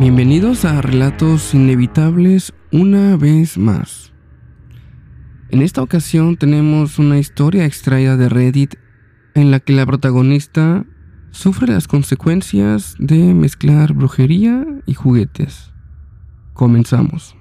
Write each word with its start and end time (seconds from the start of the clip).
Bienvenidos 0.00 0.64
a 0.64 0.80
Relatos 0.80 1.52
Inevitables 1.52 2.54
una 2.72 3.18
vez 3.18 3.58
más. 3.58 4.14
En 5.50 5.60
esta 5.60 5.82
ocasión 5.82 6.38
tenemos 6.38 6.98
una 6.98 7.18
historia 7.18 7.66
extraída 7.66 8.16
de 8.16 8.30
Reddit 8.30 8.76
en 9.34 9.50
la 9.50 9.60
que 9.60 9.74
la 9.74 9.84
protagonista 9.84 10.86
sufre 11.32 11.74
las 11.74 11.86
consecuencias 11.86 12.96
de 12.98 13.34
mezclar 13.34 13.92
brujería 13.92 14.64
y 14.86 14.94
juguetes. 14.94 15.70
Comenzamos. 16.54 17.36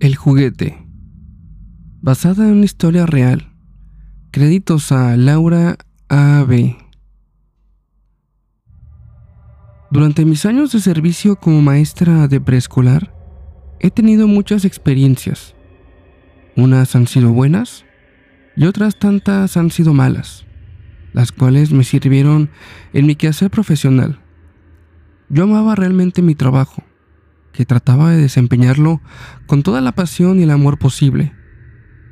El 0.00 0.16
juguete. 0.16 0.88
Basada 2.00 2.48
en 2.48 2.54
una 2.54 2.64
historia 2.64 3.04
real. 3.04 3.52
Créditos 4.30 4.92
a 4.92 5.14
Laura 5.18 5.76
A.B. 6.08 6.81
Durante 9.92 10.24
mis 10.24 10.46
años 10.46 10.72
de 10.72 10.80
servicio 10.80 11.36
como 11.36 11.60
maestra 11.60 12.26
de 12.26 12.40
preescolar, 12.40 13.14
he 13.78 13.90
tenido 13.90 14.26
muchas 14.26 14.64
experiencias. 14.64 15.54
Unas 16.56 16.96
han 16.96 17.06
sido 17.06 17.30
buenas 17.30 17.84
y 18.56 18.64
otras 18.64 18.98
tantas 18.98 19.58
han 19.58 19.70
sido 19.70 19.92
malas, 19.92 20.46
las 21.12 21.30
cuales 21.30 21.72
me 21.72 21.84
sirvieron 21.84 22.48
en 22.94 23.04
mi 23.04 23.16
quehacer 23.16 23.50
profesional. 23.50 24.18
Yo 25.28 25.44
amaba 25.44 25.74
realmente 25.74 26.22
mi 26.22 26.34
trabajo, 26.34 26.82
que 27.52 27.66
trataba 27.66 28.12
de 28.12 28.16
desempeñarlo 28.16 29.02
con 29.46 29.62
toda 29.62 29.82
la 29.82 29.92
pasión 29.92 30.40
y 30.40 30.44
el 30.44 30.52
amor 30.52 30.78
posible, 30.78 31.34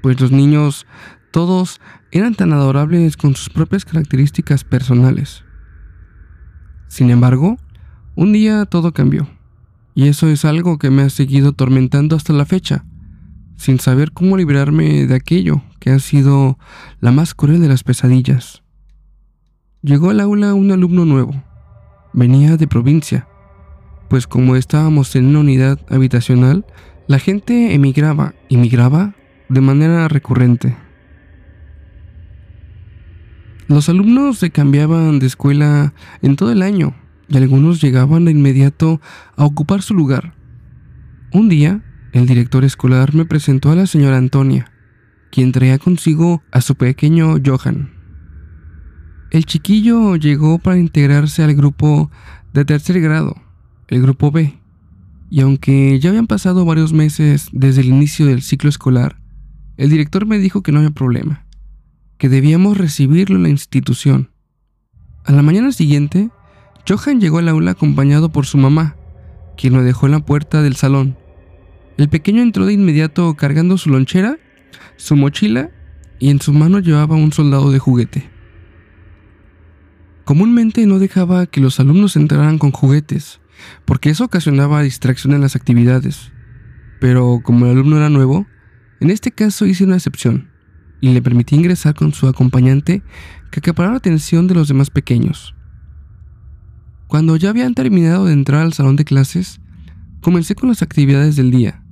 pues 0.02 0.20
los 0.20 0.32
niños, 0.32 0.86
todos, 1.30 1.80
eran 2.10 2.34
tan 2.34 2.52
adorables 2.52 3.16
con 3.16 3.34
sus 3.34 3.48
propias 3.48 3.86
características 3.86 4.64
personales. 4.64 5.44
Sin 6.88 7.08
embargo, 7.08 7.56
un 8.16 8.32
día 8.32 8.66
todo 8.66 8.92
cambió, 8.92 9.28
y 9.94 10.08
eso 10.08 10.28
es 10.28 10.44
algo 10.44 10.78
que 10.78 10.90
me 10.90 11.02
ha 11.02 11.10
seguido 11.10 11.50
atormentando 11.50 12.16
hasta 12.16 12.32
la 12.32 12.44
fecha, 12.44 12.84
sin 13.56 13.78
saber 13.78 14.12
cómo 14.12 14.36
librarme 14.36 15.06
de 15.06 15.14
aquello 15.14 15.62
que 15.78 15.90
ha 15.90 15.98
sido 15.98 16.58
la 17.00 17.12
más 17.12 17.34
cruel 17.34 17.60
de 17.60 17.68
las 17.68 17.84
pesadillas. 17.84 18.62
Llegó 19.82 20.10
al 20.10 20.20
aula 20.20 20.54
un 20.54 20.72
alumno 20.72 21.04
nuevo. 21.04 21.42
Venía 22.12 22.56
de 22.56 22.66
provincia, 22.66 23.28
pues 24.08 24.26
como 24.26 24.56
estábamos 24.56 25.14
en 25.14 25.26
una 25.26 25.40
unidad 25.40 25.78
habitacional, 25.88 26.66
la 27.06 27.18
gente 27.18 27.74
emigraba 27.74 28.34
y 28.48 28.56
migraba 28.56 29.14
de 29.48 29.60
manera 29.60 30.08
recurrente. 30.08 30.76
Los 33.68 33.88
alumnos 33.88 34.38
se 34.38 34.50
cambiaban 34.50 35.20
de 35.20 35.26
escuela 35.26 35.94
en 36.22 36.36
todo 36.36 36.50
el 36.50 36.62
año 36.62 36.94
y 37.30 37.36
algunos 37.36 37.80
llegaban 37.80 38.24
de 38.24 38.32
inmediato 38.32 39.00
a 39.36 39.44
ocupar 39.44 39.82
su 39.82 39.94
lugar. 39.94 40.34
Un 41.32 41.48
día, 41.48 41.82
el 42.12 42.26
director 42.26 42.64
escolar 42.64 43.14
me 43.14 43.24
presentó 43.24 43.70
a 43.70 43.76
la 43.76 43.86
señora 43.86 44.18
Antonia, 44.18 44.72
quien 45.30 45.52
traía 45.52 45.78
consigo 45.78 46.42
a 46.50 46.60
su 46.60 46.74
pequeño 46.74 47.36
Johan. 47.44 47.92
El 49.30 49.46
chiquillo 49.46 50.16
llegó 50.16 50.58
para 50.58 50.78
integrarse 50.78 51.44
al 51.44 51.54
grupo 51.54 52.10
de 52.52 52.64
tercer 52.64 53.00
grado, 53.00 53.36
el 53.86 54.02
grupo 54.02 54.32
B, 54.32 54.58
y 55.30 55.40
aunque 55.40 56.00
ya 56.00 56.10
habían 56.10 56.26
pasado 56.26 56.64
varios 56.64 56.92
meses 56.92 57.48
desde 57.52 57.82
el 57.82 57.86
inicio 57.86 58.26
del 58.26 58.42
ciclo 58.42 58.68
escolar, 58.68 59.20
el 59.76 59.88
director 59.88 60.26
me 60.26 60.38
dijo 60.38 60.62
que 60.62 60.72
no 60.72 60.80
había 60.80 60.90
problema, 60.90 61.46
que 62.18 62.28
debíamos 62.28 62.76
recibirlo 62.76 63.36
en 63.36 63.44
la 63.44 63.48
institución. 63.50 64.30
A 65.24 65.30
la 65.30 65.42
mañana 65.42 65.70
siguiente, 65.70 66.30
Johan 66.88 67.20
llegó 67.20 67.38
al 67.38 67.48
aula 67.48 67.72
acompañado 67.72 68.30
por 68.30 68.46
su 68.46 68.58
mamá, 68.58 68.96
quien 69.56 69.74
lo 69.74 69.82
dejó 69.82 70.06
en 70.06 70.12
la 70.12 70.20
puerta 70.20 70.62
del 70.62 70.76
salón. 70.76 71.16
El 71.96 72.08
pequeño 72.08 72.42
entró 72.42 72.66
de 72.66 72.72
inmediato 72.72 73.34
cargando 73.34 73.76
su 73.78 73.90
lonchera, 73.90 74.38
su 74.96 75.16
mochila 75.16 75.70
y 76.18 76.30
en 76.30 76.40
su 76.40 76.52
mano 76.52 76.78
llevaba 76.78 77.16
un 77.16 77.32
soldado 77.32 77.70
de 77.70 77.78
juguete. 77.78 78.30
Comúnmente 80.24 80.86
no 80.86 80.98
dejaba 80.98 81.46
que 81.46 81.60
los 81.60 81.80
alumnos 81.80 82.16
entraran 82.16 82.58
con 82.58 82.70
juguetes, 82.70 83.40
porque 83.84 84.10
eso 84.10 84.24
ocasionaba 84.24 84.82
distracción 84.82 85.34
en 85.34 85.40
las 85.40 85.56
actividades. 85.56 86.32
Pero 87.00 87.40
como 87.42 87.66
el 87.66 87.72
alumno 87.72 87.96
era 87.96 88.10
nuevo, 88.10 88.46
en 89.00 89.10
este 89.10 89.32
caso 89.32 89.66
hice 89.66 89.84
una 89.84 89.96
excepción 89.96 90.50
y 91.00 91.12
le 91.12 91.22
permití 91.22 91.56
ingresar 91.56 91.94
con 91.94 92.12
su 92.12 92.28
acompañante 92.28 93.02
que 93.50 93.60
acaparaba 93.60 93.94
la 93.94 93.98
atención 93.98 94.46
de 94.46 94.54
los 94.54 94.68
demás 94.68 94.90
pequeños. 94.90 95.54
Cuando 97.10 97.34
ya 97.34 97.50
habían 97.50 97.74
terminado 97.74 98.26
de 98.26 98.32
entrar 98.32 98.62
al 98.62 98.72
salón 98.72 98.94
de 98.94 99.04
clases, 99.04 99.60
comencé 100.20 100.54
con 100.54 100.68
las 100.68 100.80
actividades 100.80 101.34
del 101.34 101.50
día. 101.50 101.82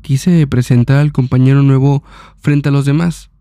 Quise 0.00 0.46
presentar 0.46 0.98
al 0.98 1.10
compañero 1.10 1.64
nuevo 1.64 2.04
frente 2.36 2.68
a 2.68 2.72
los 2.72 2.84
demás, 2.84 3.32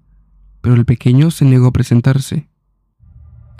pero 0.59 0.73
el 0.73 0.85
pequeño 0.85 1.29
se 1.29 1.45
negó 1.45 1.67
a 1.67 1.71
presentarse. 1.71 2.49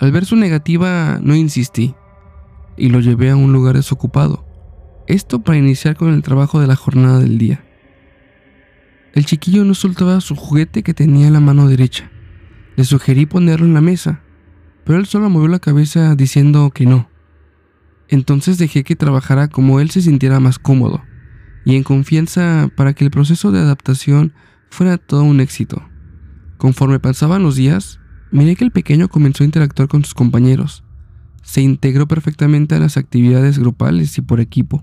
Al 0.00 0.10
ver 0.10 0.24
su 0.24 0.34
negativa, 0.34 1.20
no 1.22 1.36
insistí 1.36 1.94
y 2.76 2.88
lo 2.88 2.98
llevé 2.98 3.30
a 3.30 3.36
un 3.36 3.52
lugar 3.52 3.76
desocupado. 3.76 4.44
Esto 5.06 5.40
para 5.40 5.58
iniciar 5.58 5.94
con 5.94 6.12
el 6.12 6.22
trabajo 6.24 6.60
de 6.60 6.66
la 6.66 6.74
jornada 6.74 7.20
del 7.20 7.38
día. 7.38 7.64
El 9.14 9.26
chiquillo 9.26 9.64
no 9.64 9.74
soltaba 9.74 10.20
su 10.20 10.34
juguete 10.34 10.82
que 10.82 10.92
tenía 10.92 11.28
en 11.28 11.34
la 11.34 11.40
mano 11.40 11.68
derecha. 11.68 12.10
Le 12.74 12.82
sugerí 12.82 13.26
ponerlo 13.26 13.64
en 13.64 13.74
la 13.74 13.80
mesa, 13.80 14.22
pero 14.84 14.98
él 14.98 15.06
solo 15.06 15.30
movió 15.30 15.46
la 15.46 15.60
cabeza 15.60 16.16
diciendo 16.16 16.72
que 16.72 16.84
no. 16.84 17.08
Entonces 18.08 18.58
dejé 18.58 18.84
que 18.84 18.96
trabajara 18.96 19.48
como 19.48 19.80
él 19.80 19.90
se 19.90 20.02
sintiera 20.02 20.40
más 20.40 20.58
cómodo 20.58 21.02
y 21.64 21.76
en 21.76 21.82
confianza 21.82 22.70
para 22.74 22.94
que 22.94 23.04
el 23.04 23.10
proceso 23.10 23.52
de 23.52 23.58
adaptación 23.58 24.32
fuera 24.70 24.96
todo 24.96 25.22
un 25.22 25.40
éxito. 25.40 25.86
Conforme 26.56 26.98
pasaban 26.98 27.42
los 27.42 27.56
días, 27.56 28.00
miré 28.30 28.56
que 28.56 28.64
el 28.64 28.70
pequeño 28.70 29.08
comenzó 29.08 29.44
a 29.44 29.46
interactuar 29.46 29.88
con 29.88 30.02
sus 30.02 30.14
compañeros. 30.14 30.82
Se 31.42 31.60
integró 31.60 32.08
perfectamente 32.08 32.74
a 32.74 32.78
las 32.78 32.96
actividades 32.96 33.58
grupales 33.58 34.16
y 34.16 34.22
por 34.22 34.40
equipo. 34.40 34.82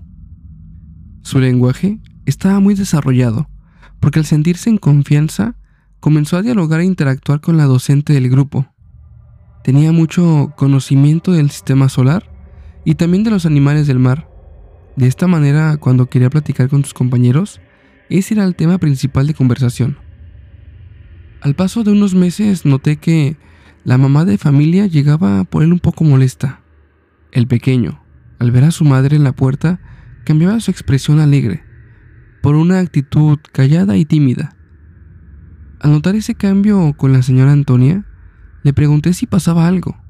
Su 1.22 1.40
lenguaje 1.40 2.00
estaba 2.24 2.60
muy 2.60 2.74
desarrollado, 2.74 3.48
porque 3.98 4.20
al 4.20 4.24
sentirse 4.24 4.70
en 4.70 4.78
confianza, 4.78 5.56
comenzó 5.98 6.36
a 6.36 6.42
dialogar 6.42 6.80
e 6.80 6.84
interactuar 6.84 7.40
con 7.40 7.56
la 7.56 7.64
docente 7.64 8.12
del 8.12 8.30
grupo. 8.30 8.66
Tenía 9.64 9.90
mucho 9.90 10.52
conocimiento 10.56 11.32
del 11.32 11.50
sistema 11.50 11.88
solar 11.88 12.35
y 12.86 12.94
también 12.94 13.24
de 13.24 13.30
los 13.32 13.44
animales 13.44 13.88
del 13.88 13.98
mar. 13.98 14.30
De 14.94 15.08
esta 15.08 15.26
manera, 15.26 15.76
cuando 15.76 16.06
quería 16.06 16.30
platicar 16.30 16.68
con 16.68 16.84
sus 16.84 16.94
compañeros, 16.94 17.60
ese 18.08 18.34
era 18.34 18.44
el 18.44 18.54
tema 18.54 18.78
principal 18.78 19.26
de 19.26 19.34
conversación. 19.34 19.98
Al 21.40 21.54
paso 21.56 21.82
de 21.82 21.90
unos 21.90 22.14
meses 22.14 22.64
noté 22.64 22.96
que 22.96 23.36
la 23.84 23.98
mamá 23.98 24.24
de 24.24 24.38
familia 24.38 24.86
llegaba 24.86 25.42
por 25.42 25.64
él 25.64 25.72
un 25.72 25.80
poco 25.80 26.04
molesta. 26.04 26.60
El 27.32 27.48
pequeño, 27.48 28.00
al 28.38 28.52
ver 28.52 28.62
a 28.62 28.70
su 28.70 28.84
madre 28.84 29.16
en 29.16 29.24
la 29.24 29.32
puerta, 29.32 29.80
cambiaba 30.24 30.60
su 30.60 30.70
expresión 30.70 31.18
alegre, 31.18 31.64
por 32.40 32.54
una 32.54 32.78
actitud 32.78 33.38
callada 33.50 33.96
y 33.96 34.04
tímida. 34.04 34.54
Al 35.80 35.90
notar 35.90 36.14
ese 36.14 36.36
cambio 36.36 36.94
con 36.96 37.12
la 37.12 37.22
señora 37.22 37.50
Antonia, 37.50 38.06
le 38.62 38.72
pregunté 38.72 39.12
si 39.12 39.26
pasaba 39.26 39.66
algo. 39.66 40.05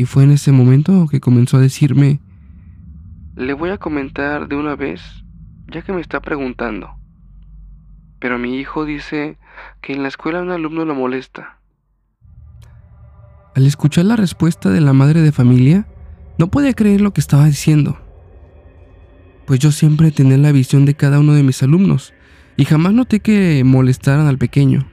Y 0.00 0.06
fue 0.06 0.24
en 0.24 0.30
ese 0.30 0.50
momento 0.50 1.06
que 1.10 1.20
comenzó 1.20 1.58
a 1.58 1.60
decirme, 1.60 2.20
le 3.36 3.52
voy 3.52 3.68
a 3.68 3.76
comentar 3.76 4.48
de 4.48 4.56
una 4.56 4.74
vez, 4.74 5.02
ya 5.70 5.82
que 5.82 5.92
me 5.92 6.00
está 6.00 6.20
preguntando. 6.20 6.88
Pero 8.18 8.38
mi 8.38 8.56
hijo 8.56 8.86
dice 8.86 9.36
que 9.82 9.92
en 9.92 10.02
la 10.02 10.08
escuela 10.08 10.40
un 10.40 10.52
alumno 10.52 10.86
lo 10.86 10.94
molesta. 10.94 11.58
Al 13.54 13.66
escuchar 13.66 14.06
la 14.06 14.16
respuesta 14.16 14.70
de 14.70 14.80
la 14.80 14.94
madre 14.94 15.20
de 15.20 15.32
familia, 15.32 15.86
no 16.38 16.46
podía 16.46 16.72
creer 16.72 17.02
lo 17.02 17.12
que 17.12 17.20
estaba 17.20 17.44
diciendo. 17.44 17.98
Pues 19.44 19.60
yo 19.60 19.70
siempre 19.70 20.12
tenía 20.12 20.38
la 20.38 20.50
visión 20.50 20.86
de 20.86 20.94
cada 20.94 21.20
uno 21.20 21.34
de 21.34 21.42
mis 21.42 21.62
alumnos 21.62 22.14
y 22.56 22.64
jamás 22.64 22.94
noté 22.94 23.20
que 23.20 23.64
molestaran 23.64 24.28
al 24.28 24.38
pequeño. 24.38 24.88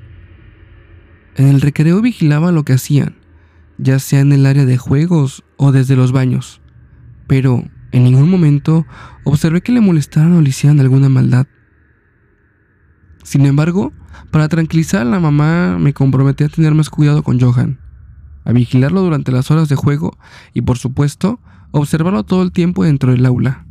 En 1.38 1.48
el 1.48 1.62
recreo 1.62 2.01
vigilaba 2.01 2.51
lo 2.51 2.63
que 2.63 2.74
hacían 2.74 3.17
ya 3.77 4.00
sea 4.00 4.21
en 4.21 4.31
el 4.31 4.45
área 4.45 4.65
de 4.65 4.77
juegos 4.77 5.44
o 5.57 5.71
desde 5.71 5.95
los 5.95 6.12
baños, 6.12 6.62
pero 7.27 7.63
en 7.91 8.03
ningún 8.03 8.29
momento 8.29 8.85
observé 9.24 9.62
que 9.62 9.71
le 9.71 9.81
molestaran 9.81 10.33
o 10.33 10.41
le 10.41 10.50
hicieran 10.50 10.79
alguna 10.79 11.09
maldad. 11.09 11.47
Sin 13.24 13.45
embargo, 13.45 13.94
para 14.31 14.47
tranquilizar 14.47 15.01
a 15.01 15.06
la 15.06 15.19
mamá 15.19 15.77
me 15.79 15.94
comprometí 15.94 16.44
a 16.44 16.50
tener 16.50 16.74
más 16.74 16.89
cuidado 16.89 17.24
con 17.24 17.39
Johan, 17.39 17.79
a 18.45 18.51
vigilarlo 18.51 19.01
durante 19.01 19.31
las 19.31 19.51
horas 19.51 19.69
de 19.69 19.75
juego 19.75 20.18
y 20.53 20.62
por 20.62 20.77
supuesto 20.77 21.39
observarlo 21.71 22.23
todo 22.23 22.44
el 22.44 22.51
tiempo 22.51 22.83
dentro 22.83 23.12
del 23.12 23.25
aula. 23.25 23.65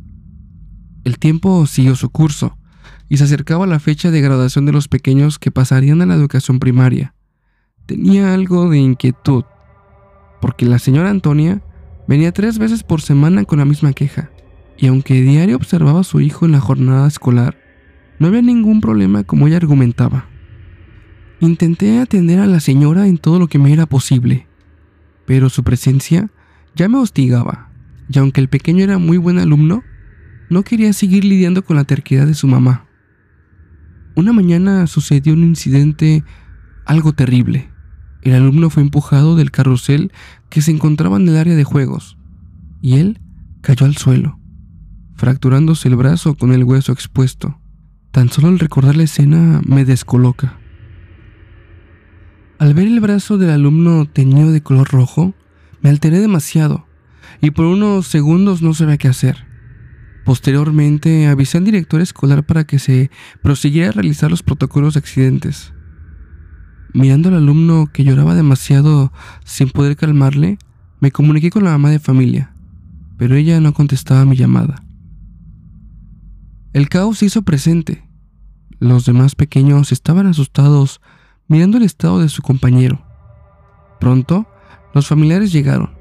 El 1.03 1.19
tiempo 1.19 1.65
siguió 1.65 1.95
su 1.95 2.09
curso 2.09 2.57
y 3.09 3.17
se 3.17 3.23
acercaba 3.23 3.65
la 3.65 3.79
fecha 3.79 4.11
de 4.11 4.21
graduación 4.21 4.65
de 4.65 4.73
los 4.73 4.87
pequeños 4.87 5.39
que 5.39 5.51
pasarían 5.51 6.01
a 6.01 6.05
la 6.05 6.15
educación 6.15 6.59
primaria. 6.59 7.13
Tenía 7.85 8.33
algo 8.33 8.69
de 8.69 8.79
inquietud 8.79 9.45
porque 10.41 10.65
la 10.65 10.79
señora 10.79 11.09
Antonia 11.09 11.61
Venía 12.07 12.31
tres 12.31 12.57
veces 12.57 12.83
por 12.83 13.01
semana 13.01 13.43
con 13.43 13.59
la 13.59 13.65
misma 13.65 13.91
queja, 13.91 14.31
y 14.77 14.87
aunque 14.87 15.21
diario 15.21 15.57
observaba 15.57 15.99
a 15.99 16.05
su 16.05 16.21
hijo 16.21 16.45
en 16.45 16.53
la 16.53 16.61
jornada 16.61 17.05
escolar, 17.05 17.59
no 18.17 18.27
había 18.27 18.41
ningún 18.41 18.79
problema 18.79 19.25
como 19.25 19.47
ella 19.47 19.57
argumentaba. 19.57 20.25
Intenté 21.41 21.99
atender 21.99 22.39
a 22.39 22.47
la 22.47 22.61
señora 22.61 23.07
en 23.07 23.17
todo 23.17 23.39
lo 23.39 23.47
que 23.47 23.59
me 23.59 23.73
era 23.73 23.85
posible, 23.85 24.47
pero 25.25 25.49
su 25.49 25.65
presencia 25.65 26.29
ya 26.75 26.87
me 26.87 26.97
hostigaba, 26.97 27.71
y 28.09 28.17
aunque 28.19 28.39
el 28.39 28.47
pequeño 28.47 28.85
era 28.85 28.97
muy 28.99 29.17
buen 29.17 29.37
alumno, 29.37 29.83
no 30.49 30.63
quería 30.63 30.93
seguir 30.93 31.25
lidiando 31.25 31.65
con 31.65 31.75
la 31.75 31.83
terquedad 31.83 32.25
de 32.25 32.35
su 32.35 32.47
mamá. 32.47 32.85
Una 34.15 34.31
mañana 34.31 34.87
sucedió 34.87 35.33
un 35.33 35.43
incidente 35.43 36.23
algo 36.85 37.11
terrible. 37.11 37.69
El 38.21 38.33
alumno 38.33 38.69
fue 38.69 38.83
empujado 38.83 39.35
del 39.35 39.51
carrusel 39.51 40.11
que 40.49 40.61
se 40.61 40.71
encontraba 40.71 41.17
en 41.17 41.27
el 41.27 41.37
área 41.37 41.55
de 41.55 41.63
juegos, 41.63 42.17
y 42.81 42.97
él 42.97 43.19
cayó 43.61 43.85
al 43.85 43.97
suelo, 43.97 44.39
fracturándose 45.15 45.87
el 45.87 45.95
brazo 45.95 46.35
con 46.35 46.51
el 46.51 46.63
hueso 46.63 46.91
expuesto. 46.91 47.59
Tan 48.11 48.29
solo 48.29 48.47
al 48.47 48.59
recordar 48.59 48.95
la 48.95 49.03
escena 49.03 49.61
me 49.65 49.85
descoloca. 49.85 50.57
Al 52.59 52.73
ver 52.73 52.87
el 52.87 52.99
brazo 52.99 53.37
del 53.37 53.51
alumno 53.51 54.05
teñido 54.05 54.51
de 54.51 54.63
color 54.63 54.89
rojo, 54.89 55.35
me 55.81 55.89
alteré 55.89 56.19
demasiado 56.19 56.87
y 57.41 57.51
por 57.51 57.65
unos 57.65 58.07
segundos 58.07 58.61
no 58.61 58.73
sabía 58.73 58.97
qué 58.97 59.07
hacer. 59.07 59.45
Posteriormente 60.25 61.27
avisé 61.27 61.57
al 61.57 61.65
director 61.65 62.01
escolar 62.01 62.45
para 62.45 62.65
que 62.65 62.79
se 62.79 63.11
prosiguiera 63.41 63.89
a 63.89 63.91
realizar 63.93 64.29
los 64.29 64.43
protocolos 64.43 64.95
de 64.95 64.99
accidentes. 64.99 65.73
Mirando 66.93 67.29
al 67.29 67.35
alumno 67.35 67.89
que 67.91 68.03
lloraba 68.03 68.35
demasiado 68.35 69.11
sin 69.45 69.69
poder 69.69 69.95
calmarle, 69.95 70.57
me 70.99 71.11
comuniqué 71.11 71.49
con 71.49 71.63
la 71.63 71.71
mamá 71.71 71.91
de 71.91 71.99
familia, 71.99 72.53
pero 73.17 73.35
ella 73.35 73.59
no 73.59 73.73
contestaba 73.73 74.25
mi 74.25 74.35
llamada. 74.35 74.83
El 76.73 76.89
caos 76.89 77.19
se 77.19 77.25
hizo 77.25 77.41
presente. 77.41 78.03
Los 78.79 79.05
demás 79.05 79.35
pequeños 79.35 79.91
estaban 79.91 80.27
asustados 80.27 81.01
mirando 81.47 81.77
el 81.77 81.83
estado 81.83 82.19
de 82.19 82.29
su 82.29 82.41
compañero. 82.41 83.03
Pronto, 83.99 84.47
los 84.93 85.07
familiares 85.07 85.51
llegaron. 85.51 85.91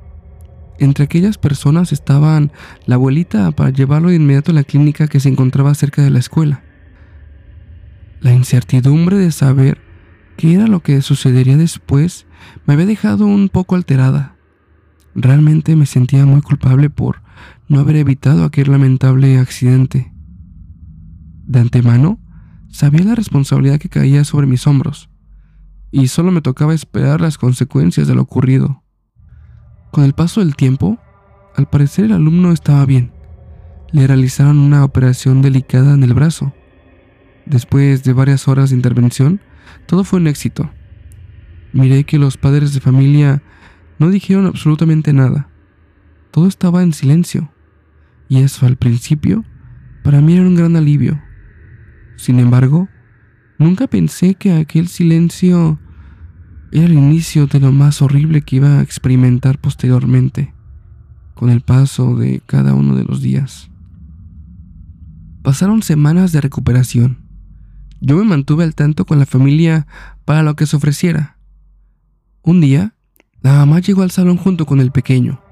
Entre 0.78 1.04
aquellas 1.04 1.38
personas 1.38 1.92
estaban 1.92 2.52
la 2.84 2.96
abuelita 2.96 3.50
para 3.52 3.70
llevarlo 3.70 4.10
de 4.10 4.16
inmediato 4.16 4.50
a 4.50 4.54
la 4.54 4.64
clínica 4.64 5.08
que 5.08 5.20
se 5.20 5.28
encontraba 5.28 5.74
cerca 5.74 6.02
de 6.02 6.10
la 6.10 6.18
escuela. 6.18 6.62
La 8.20 8.34
incertidumbre 8.34 9.16
de 9.16 9.32
saber 9.32 9.85
qué 10.36 10.54
era 10.54 10.66
lo 10.66 10.80
que 10.80 11.02
sucedería 11.02 11.56
después 11.56 12.26
me 12.66 12.74
había 12.74 12.86
dejado 12.86 13.26
un 13.26 13.48
poco 13.48 13.74
alterada. 13.74 14.36
Realmente 15.14 15.76
me 15.76 15.86
sentía 15.86 16.26
muy 16.26 16.42
culpable 16.42 16.90
por 16.90 17.22
no 17.68 17.80
haber 17.80 17.96
evitado 17.96 18.44
aquel 18.44 18.70
lamentable 18.70 19.38
accidente. 19.38 20.12
De 21.46 21.60
antemano, 21.60 22.20
sabía 22.68 23.04
la 23.04 23.14
responsabilidad 23.14 23.78
que 23.78 23.88
caía 23.88 24.24
sobre 24.24 24.46
mis 24.46 24.66
hombros 24.66 25.08
y 25.90 26.08
solo 26.08 26.32
me 26.32 26.42
tocaba 26.42 26.74
esperar 26.74 27.20
las 27.20 27.38
consecuencias 27.38 28.06
de 28.06 28.14
lo 28.14 28.22
ocurrido. 28.22 28.82
Con 29.90 30.04
el 30.04 30.12
paso 30.12 30.40
del 30.40 30.56
tiempo, 30.56 30.98
al 31.54 31.68
parecer 31.68 32.04
el 32.06 32.12
alumno 32.12 32.52
estaba 32.52 32.84
bien. 32.84 33.12
Le 33.92 34.06
realizaron 34.06 34.58
una 34.58 34.84
operación 34.84 35.40
delicada 35.40 35.94
en 35.94 36.02
el 36.02 36.12
brazo. 36.12 36.52
Después 37.46 38.02
de 38.04 38.12
varias 38.12 38.48
horas 38.48 38.70
de 38.70 38.76
intervención, 38.76 39.40
todo 39.86 40.04
fue 40.04 40.20
un 40.20 40.26
éxito. 40.26 40.70
Miré 41.72 42.04
que 42.04 42.18
los 42.18 42.36
padres 42.36 42.74
de 42.74 42.80
familia 42.80 43.42
no 43.98 44.10
dijeron 44.10 44.46
absolutamente 44.46 45.12
nada. 45.12 45.48
Todo 46.30 46.46
estaba 46.46 46.82
en 46.82 46.92
silencio. 46.92 47.50
Y 48.28 48.38
eso 48.38 48.66
al 48.66 48.76
principio, 48.76 49.44
para 50.02 50.20
mí 50.20 50.34
era 50.34 50.46
un 50.46 50.54
gran 50.54 50.76
alivio. 50.76 51.20
Sin 52.16 52.40
embargo, 52.40 52.88
Nunca 53.58 53.86
pensé 53.86 54.34
que 54.34 54.52
aquel 54.52 54.86
silencio 54.88 55.78
era 56.72 56.84
el 56.84 56.92
inicio 56.92 57.46
de 57.46 57.58
lo 57.58 57.72
más 57.72 58.02
horrible 58.02 58.42
que 58.42 58.56
iba 58.56 58.78
a 58.78 58.82
experimentar 58.82 59.58
posteriormente, 59.58 60.52
con 61.34 61.48
el 61.48 61.62
paso 61.62 62.16
de 62.16 62.42
cada 62.44 62.74
uno 62.74 62.96
de 62.96 63.04
los 63.04 63.22
días. 63.22 63.70
Pasaron 65.42 65.82
semanas 65.82 66.32
de 66.32 66.42
recuperación. 66.42 67.25
Yo 68.00 68.16
me 68.16 68.24
mantuve 68.24 68.64
al 68.64 68.74
tanto 68.74 69.04
con 69.04 69.18
la 69.18 69.26
familia 69.26 69.86
para 70.24 70.42
lo 70.42 70.54
que 70.56 70.66
se 70.66 70.76
ofreciera. 70.76 71.38
Un 72.42 72.60
día, 72.60 72.94
la 73.40 73.52
mamá 73.54 73.80
llegó 73.80 74.02
al 74.02 74.10
salón 74.10 74.36
junto 74.36 74.66
con 74.66 74.80
el 74.80 74.92
pequeño. 74.92 75.42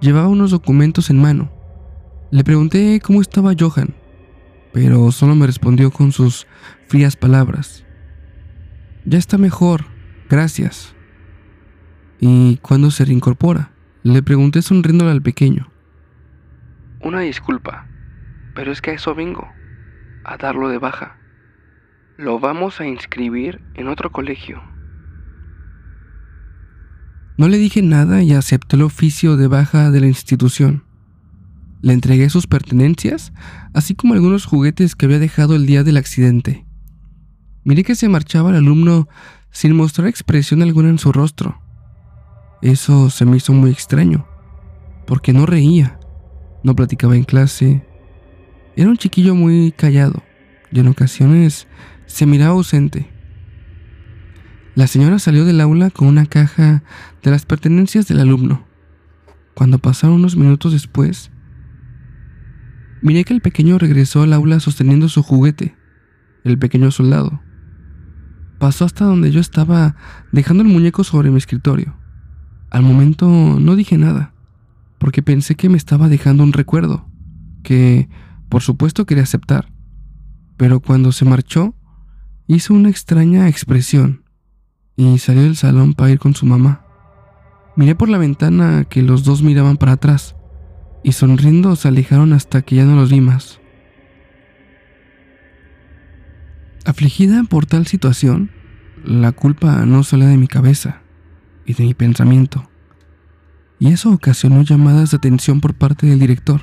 Llevaba 0.00 0.28
unos 0.28 0.50
documentos 0.50 1.10
en 1.10 1.20
mano. 1.20 1.50
Le 2.30 2.44
pregunté 2.44 3.00
cómo 3.00 3.20
estaba 3.20 3.54
Johan 3.58 3.94
pero 4.76 5.10
solo 5.10 5.34
me 5.34 5.46
respondió 5.46 5.90
con 5.90 6.12
sus 6.12 6.46
frías 6.86 7.16
palabras. 7.16 7.86
Ya 9.06 9.16
está 9.16 9.38
mejor, 9.38 9.86
gracias. 10.28 10.94
¿Y 12.20 12.58
cuándo 12.58 12.90
se 12.90 13.06
reincorpora? 13.06 13.70
Le 14.02 14.22
pregunté 14.22 14.60
sonriéndole 14.60 15.12
al 15.12 15.22
pequeño. 15.22 15.72
Una 17.00 17.20
disculpa, 17.20 17.86
pero 18.54 18.70
es 18.70 18.82
que 18.82 18.90
a 18.90 18.92
eso 18.92 19.14
vengo, 19.14 19.48
a 20.24 20.36
darlo 20.36 20.68
de 20.68 20.76
baja. 20.76 21.16
Lo 22.18 22.40
vamos 22.40 22.80
a 22.80 22.86
inscribir 22.86 23.60
en 23.74 23.88
otro 23.88 24.10
colegio. 24.10 24.62
No 27.36 27.46
le 27.48 27.58
dije 27.58 27.82
nada 27.82 28.22
y 28.22 28.32
acepté 28.32 28.76
el 28.76 28.82
oficio 28.82 29.36
de 29.36 29.48
baja 29.48 29.90
de 29.90 30.00
la 30.00 30.06
institución. 30.06 30.84
Le 31.82 31.92
entregué 31.92 32.30
sus 32.30 32.46
pertenencias, 32.46 33.34
así 33.74 33.94
como 33.94 34.14
algunos 34.14 34.46
juguetes 34.46 34.94
que 34.94 35.04
había 35.04 35.18
dejado 35.18 35.56
el 35.56 35.66
día 35.66 35.84
del 35.84 35.98
accidente. 35.98 36.64
Miré 37.64 37.84
que 37.84 37.94
se 37.94 38.08
marchaba 38.08 38.48
el 38.48 38.56
alumno 38.56 39.08
sin 39.50 39.76
mostrar 39.76 40.08
expresión 40.08 40.62
alguna 40.62 40.88
en 40.88 40.98
su 40.98 41.12
rostro. 41.12 41.60
Eso 42.62 43.10
se 43.10 43.26
me 43.26 43.36
hizo 43.36 43.52
muy 43.52 43.70
extraño, 43.70 44.26
porque 45.06 45.34
no 45.34 45.44
reía, 45.44 46.00
no 46.64 46.74
platicaba 46.74 47.14
en 47.14 47.24
clase. 47.24 47.86
Era 48.74 48.88
un 48.88 48.96
chiquillo 48.96 49.34
muy 49.34 49.72
callado 49.72 50.22
y 50.72 50.80
en 50.80 50.88
ocasiones 50.88 51.68
se 52.06 52.26
miraba 52.26 52.52
ausente. 52.52 53.10
La 54.74 54.86
señora 54.86 55.18
salió 55.18 55.44
del 55.44 55.60
aula 55.60 55.90
con 55.90 56.08
una 56.08 56.26
caja 56.26 56.82
de 57.22 57.30
las 57.30 57.46
pertenencias 57.46 58.06
del 58.06 58.20
alumno. 58.20 58.66
Cuando 59.54 59.78
pasaron 59.78 60.16
unos 60.16 60.36
minutos 60.36 60.72
después, 60.72 61.30
Miré 63.06 63.24
que 63.24 63.34
el 63.34 63.40
pequeño 63.40 63.78
regresó 63.78 64.22
al 64.22 64.32
aula 64.32 64.58
sosteniendo 64.58 65.08
su 65.08 65.22
juguete, 65.22 65.76
el 66.44 66.58
pequeño 66.58 66.90
soldado. 66.90 67.40
Pasó 68.58 68.84
hasta 68.84 69.04
donde 69.04 69.30
yo 69.30 69.38
estaba 69.38 69.94
dejando 70.32 70.62
el 70.62 70.70
muñeco 70.70 71.04
sobre 71.04 71.30
mi 71.30 71.36
escritorio. 71.36 71.94
Al 72.70 72.82
momento 72.82 73.28
no 73.28 73.76
dije 73.76 73.98
nada, 73.98 74.34
porque 74.98 75.22
pensé 75.22 75.54
que 75.54 75.68
me 75.68 75.76
estaba 75.76 76.08
dejando 76.08 76.42
un 76.42 76.52
recuerdo, 76.52 77.06
que 77.62 78.08
por 78.48 78.62
supuesto 78.62 79.04
quería 79.04 79.24
aceptar. 79.24 79.70
Pero 80.56 80.80
cuando 80.80 81.12
se 81.12 81.26
marchó, 81.26 81.74
hizo 82.46 82.74
una 82.74 82.90
extraña 82.90 83.48
expresión 83.48 84.24
y 84.96 85.18
salió 85.18 85.42
del 85.42 85.56
salón 85.56 85.94
para 85.94 86.10
ir 86.10 86.18
con 86.18 86.34
su 86.34 86.46
mamá. 86.46 86.84
Miré 87.76 87.94
por 87.94 88.08
la 88.08 88.18
ventana 88.18 88.84
que 88.84 89.02
los 89.02 89.24
dos 89.24 89.42
miraban 89.42 89.76
para 89.76 89.92
atrás 89.92 90.36
y 91.02 91.12
sonriendo 91.12 91.76
se 91.76 91.88
alejaron 91.88 92.32
hasta 92.32 92.62
que 92.62 92.76
ya 92.76 92.84
no 92.84 92.96
los 92.96 93.10
vi 93.10 93.20
más. 93.20 93.60
Afligida 96.84 97.42
por 97.44 97.66
tal 97.66 97.86
situación, 97.86 98.50
la 99.04 99.32
culpa 99.32 99.84
no 99.86 100.02
salía 100.02 100.28
de 100.28 100.36
mi 100.36 100.48
cabeza 100.48 101.02
y 101.64 101.74
de 101.74 101.84
mi 101.84 101.94
pensamiento, 101.94 102.70
y 103.78 103.92
eso 103.92 104.12
ocasionó 104.12 104.62
llamadas 104.62 105.10
de 105.10 105.16
atención 105.16 105.60
por 105.60 105.74
parte 105.74 106.06
del 106.06 106.20
director. 106.20 106.62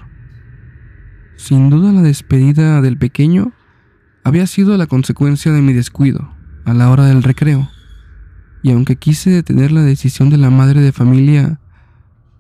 Sin 1.35 1.69
duda 1.69 1.91
la 1.91 2.01
despedida 2.01 2.81
del 2.81 2.97
pequeño 2.97 3.53
había 4.23 4.47
sido 4.47 4.77
la 4.77 4.87
consecuencia 4.87 5.51
de 5.51 5.61
mi 5.61 5.73
descuido 5.73 6.29
a 6.65 6.73
la 6.73 6.89
hora 6.89 7.05
del 7.05 7.23
recreo, 7.23 7.69
y 8.61 8.71
aunque 8.71 8.95
quise 8.95 9.29
detener 9.29 9.71
la 9.71 9.81
decisión 9.81 10.29
de 10.29 10.37
la 10.37 10.49
madre 10.49 10.81
de 10.81 10.91
familia, 10.91 11.59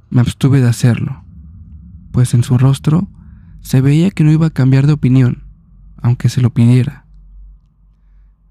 me 0.09 0.21
abstuve 0.21 0.61
de 0.61 0.69
hacerlo 0.69 1.23
pues 2.13 2.33
en 2.35 2.43
su 2.43 2.57
rostro 2.57 3.09
se 3.59 3.81
veía 3.81 4.11
que 4.11 4.23
no 4.23 4.31
iba 4.31 4.47
a 4.47 4.51
cambiar 4.51 4.87
de 4.87 4.93
opinión, 4.93 5.43
aunque 5.97 6.29
se 6.29 6.41
lo 6.41 6.53
pidiera. 6.53 7.05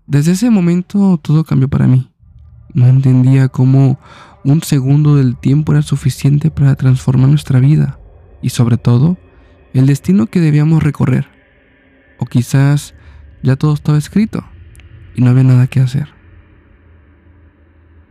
Desde 0.06 0.32
ese 0.32 0.50
momento 0.50 1.18
todo 1.22 1.44
cambió 1.44 1.68
para 1.68 1.86
mí. 1.86 2.10
No 2.74 2.86
entendía 2.86 3.48
cómo 3.48 4.00
un 4.44 4.62
segundo 4.62 5.14
del 5.14 5.36
tiempo 5.36 5.72
era 5.72 5.82
suficiente 5.82 6.50
para 6.50 6.74
transformar 6.74 7.28
nuestra 7.28 7.60
vida 7.60 8.00
y 8.42 8.50
sobre 8.50 8.78
todo 8.78 9.16
el 9.74 9.86
destino 9.86 10.26
que 10.26 10.40
debíamos 10.40 10.82
recorrer. 10.82 11.28
O 12.18 12.26
quizás 12.26 12.94
ya 13.42 13.56
todo 13.56 13.74
estaba 13.74 13.98
escrito 13.98 14.44
y 15.14 15.22
no 15.22 15.30
había 15.30 15.44
nada 15.44 15.66
que 15.66 15.80
hacer. 15.80 16.08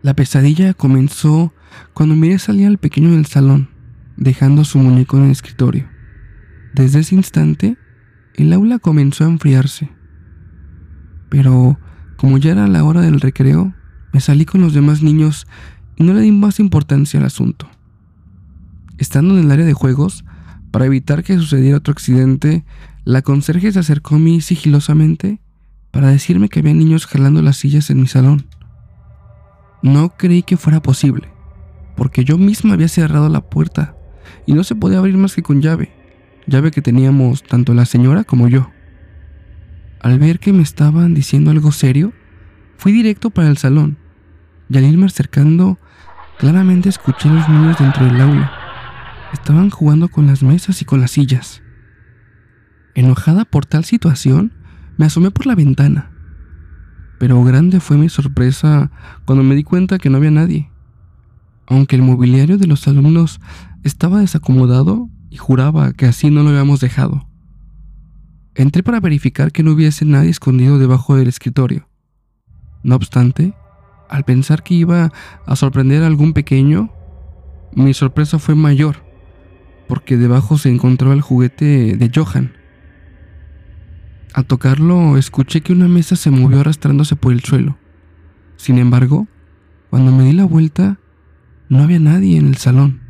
La 0.02 0.16
pesadilla 0.16 0.74
comenzó 0.74 1.54
cuando 1.94 2.16
miré 2.16 2.40
salir 2.40 2.68
al 2.68 2.78
pequeño 2.78 3.12
del 3.12 3.26
salón 3.26 3.70
dejando 4.22 4.64
su 4.64 4.78
muñeco 4.78 5.18
en 5.18 5.26
el 5.26 5.32
escritorio. 5.32 5.90
Desde 6.74 7.00
ese 7.00 7.16
instante, 7.16 7.78
el 8.36 8.54
aula 8.54 8.78
comenzó 8.78 9.26
a 9.26 9.28
enfriarse. 9.28 9.90
Pero, 11.30 11.80
como 12.18 12.38
ya 12.38 12.52
era 12.52 12.68
la 12.68 12.84
hora 12.84 13.02
del 13.02 13.20
recreo, 13.20 13.74
me 14.14 14.20
salí 14.20 14.46
con 14.46 14.62
los 14.62 14.74
demás 14.74 15.02
niños 15.02 15.48
y 15.96 16.04
no 16.04 16.14
le 16.14 16.22
di 16.22 16.32
más 16.32 16.60
importancia 16.60 17.20
al 17.20 17.26
asunto. 17.26 17.68
Estando 19.00 19.38
en 19.38 19.46
el 19.46 19.52
área 19.52 19.66
de 19.66 19.74
juegos, 19.74 20.24
para 20.70 20.86
evitar 20.86 21.24
que 21.24 21.36
sucediera 21.38 21.78
otro 21.78 21.92
accidente, 21.92 22.64
la 23.04 23.22
conserje 23.22 23.72
se 23.72 23.80
acercó 23.80 24.16
a 24.16 24.20
mí 24.20 24.42
sigilosamente 24.42 25.40
para 25.92 26.10
decirme 26.10 26.50
que 26.50 26.60
había 26.60 26.74
niños 26.74 27.08
jalando 27.08 27.42
las 27.42 27.58
sillas 27.58 27.90
en 27.90 28.02
mi 28.02 28.08
salón. 28.08 28.48
No 29.82 30.16
creí 30.18 30.44
que 30.44 30.58
fuera 30.58 30.82
posible, 30.82 31.30
porque 31.96 32.24
yo 32.24 32.38
misma 32.38 32.74
había 32.74 32.88
cerrado 32.88 33.28
la 33.30 33.42
puerta 33.42 33.96
y 34.46 34.54
no 34.54 34.64
se 34.64 34.76
podía 34.76 35.00
abrir 35.00 35.18
más 35.18 35.34
que 35.34 35.42
con 35.42 35.62
llave, 35.62 35.92
llave 36.46 36.72
que 36.72 36.82
teníamos 36.82 37.44
tanto 37.44 37.74
la 37.74 37.86
señora 37.86 38.24
como 38.24 38.48
yo. 38.48 38.70
Al 40.00 40.20
ver 40.20 40.40
que 40.40 40.54
me 40.54 40.64
estaban 40.64 41.14
diciendo 41.14 41.52
algo 41.52 41.72
serio, 41.72 42.14
fui 42.78 42.92
directo 42.92 43.32
para 43.32 43.50
el 43.50 43.58
salón 43.58 43.98
y 44.70 44.78
al 44.78 44.86
irme 44.86 45.08
acercando, 45.08 45.80
claramente 46.38 46.90
escuché 46.90 47.30
a 47.30 47.34
los 47.34 47.50
niños 47.50 47.78
dentro 47.80 48.06
del 48.06 48.22
aula. 48.22 48.52
Estaban 49.34 49.70
jugando 49.70 50.08
con 50.08 50.28
las 50.28 50.44
mesas 50.44 50.82
y 50.82 50.86
con 50.86 51.02
las 51.02 51.12
sillas. 51.12 51.61
Enojada 52.96 53.46
por 53.46 53.66
tal 53.66 53.86
situación, 53.86 54.54
me 54.98 55.06
asomé 55.06 55.32
por 55.32 55.46
la 55.46 55.56
ventana. 55.56 56.12
Pero 57.20 57.44
grande 57.44 57.80
fue 57.80 57.98
mi 57.98 58.10
sorpresa 58.10 58.92
cuando 59.26 59.44
me 59.44 59.56
di 59.56 59.64
cuenta 59.64 60.00
que 60.00 60.10
no 60.10 60.18
había 60.18 60.32
nadie. 60.32 60.70
Aunque 61.68 61.96
el 61.96 62.02
mobiliario 62.02 62.58
de 62.58 62.68
los 62.68 62.88
alumnos 62.88 63.40
estaba 63.84 64.20
desacomodado 64.20 65.10
y 65.30 65.38
juraba 65.38 65.94
que 65.94 66.06
así 66.06 66.30
no 66.30 66.44
lo 66.44 66.50
habíamos 66.50 66.80
dejado. 66.80 67.28
Entré 68.56 68.84
para 68.84 69.00
verificar 69.00 69.52
que 69.52 69.64
no 69.64 69.72
hubiese 69.72 70.04
nadie 70.04 70.30
escondido 70.30 70.78
debajo 70.78 71.16
del 71.16 71.30
escritorio. 71.30 71.88
No 72.84 72.96
obstante, 72.96 73.54
al 74.10 74.26
pensar 74.26 74.64
que 74.64 74.74
iba 74.74 75.14
a 75.46 75.56
sorprender 75.56 76.04
a 76.04 76.08
algún 76.08 76.34
pequeño, 76.34 76.92
mi 77.74 77.94
sorpresa 77.94 78.40
fue 78.40 78.56
mayor, 78.56 79.06
porque 79.88 80.18
debajo 80.18 80.58
se 80.58 80.70
encontraba 80.70 81.14
el 81.14 81.22
juguete 81.22 81.96
de 81.96 82.12
Johan. 82.14 82.61
Al 84.34 84.46
tocarlo, 84.46 85.18
escuché 85.18 85.62
que 85.62 85.74
una 85.74 85.88
mesa 85.88 86.16
se 86.16 86.32
movió 86.32 86.62
arrastrándose 86.62 87.16
por 87.16 87.34
el 87.34 87.42
suelo. 87.42 87.78
Sin 88.56 88.78
embargo, 88.78 89.28
cuando 89.90 90.12
me 90.12 90.24
di 90.24 90.32
la 90.32 90.46
vuelta, 90.46 91.00
no 91.68 91.84
había 91.84 92.00
nadie 92.00 92.38
en 92.38 92.48
el 92.48 92.58
salón 92.58 93.02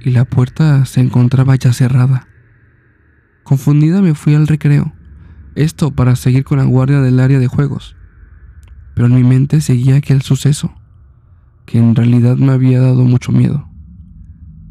y 0.00 0.10
la 0.10 0.24
puerta 0.24 0.84
se 0.86 1.00
encontraba 1.00 1.56
ya 1.56 1.72
cerrada. 1.72 2.26
Confundida 3.42 4.00
me 4.00 4.14
fui 4.14 4.34
al 4.34 4.46
recreo, 4.46 4.94
esto 5.54 5.90
para 5.90 6.16
seguir 6.16 6.44
con 6.44 6.58
la 6.58 6.64
guardia 6.64 7.00
del 7.00 7.20
área 7.20 7.38
de 7.38 7.46
juegos, 7.46 7.96
pero 8.94 9.08
en 9.08 9.14
mi 9.14 9.24
mente 9.24 9.60
seguía 9.60 9.96
aquel 9.96 10.22
suceso, 10.22 10.74
que 11.66 11.78
en 11.78 11.94
realidad 11.94 12.36
me 12.36 12.52
había 12.52 12.80
dado 12.80 13.04
mucho 13.04 13.32
miedo. 13.32 13.68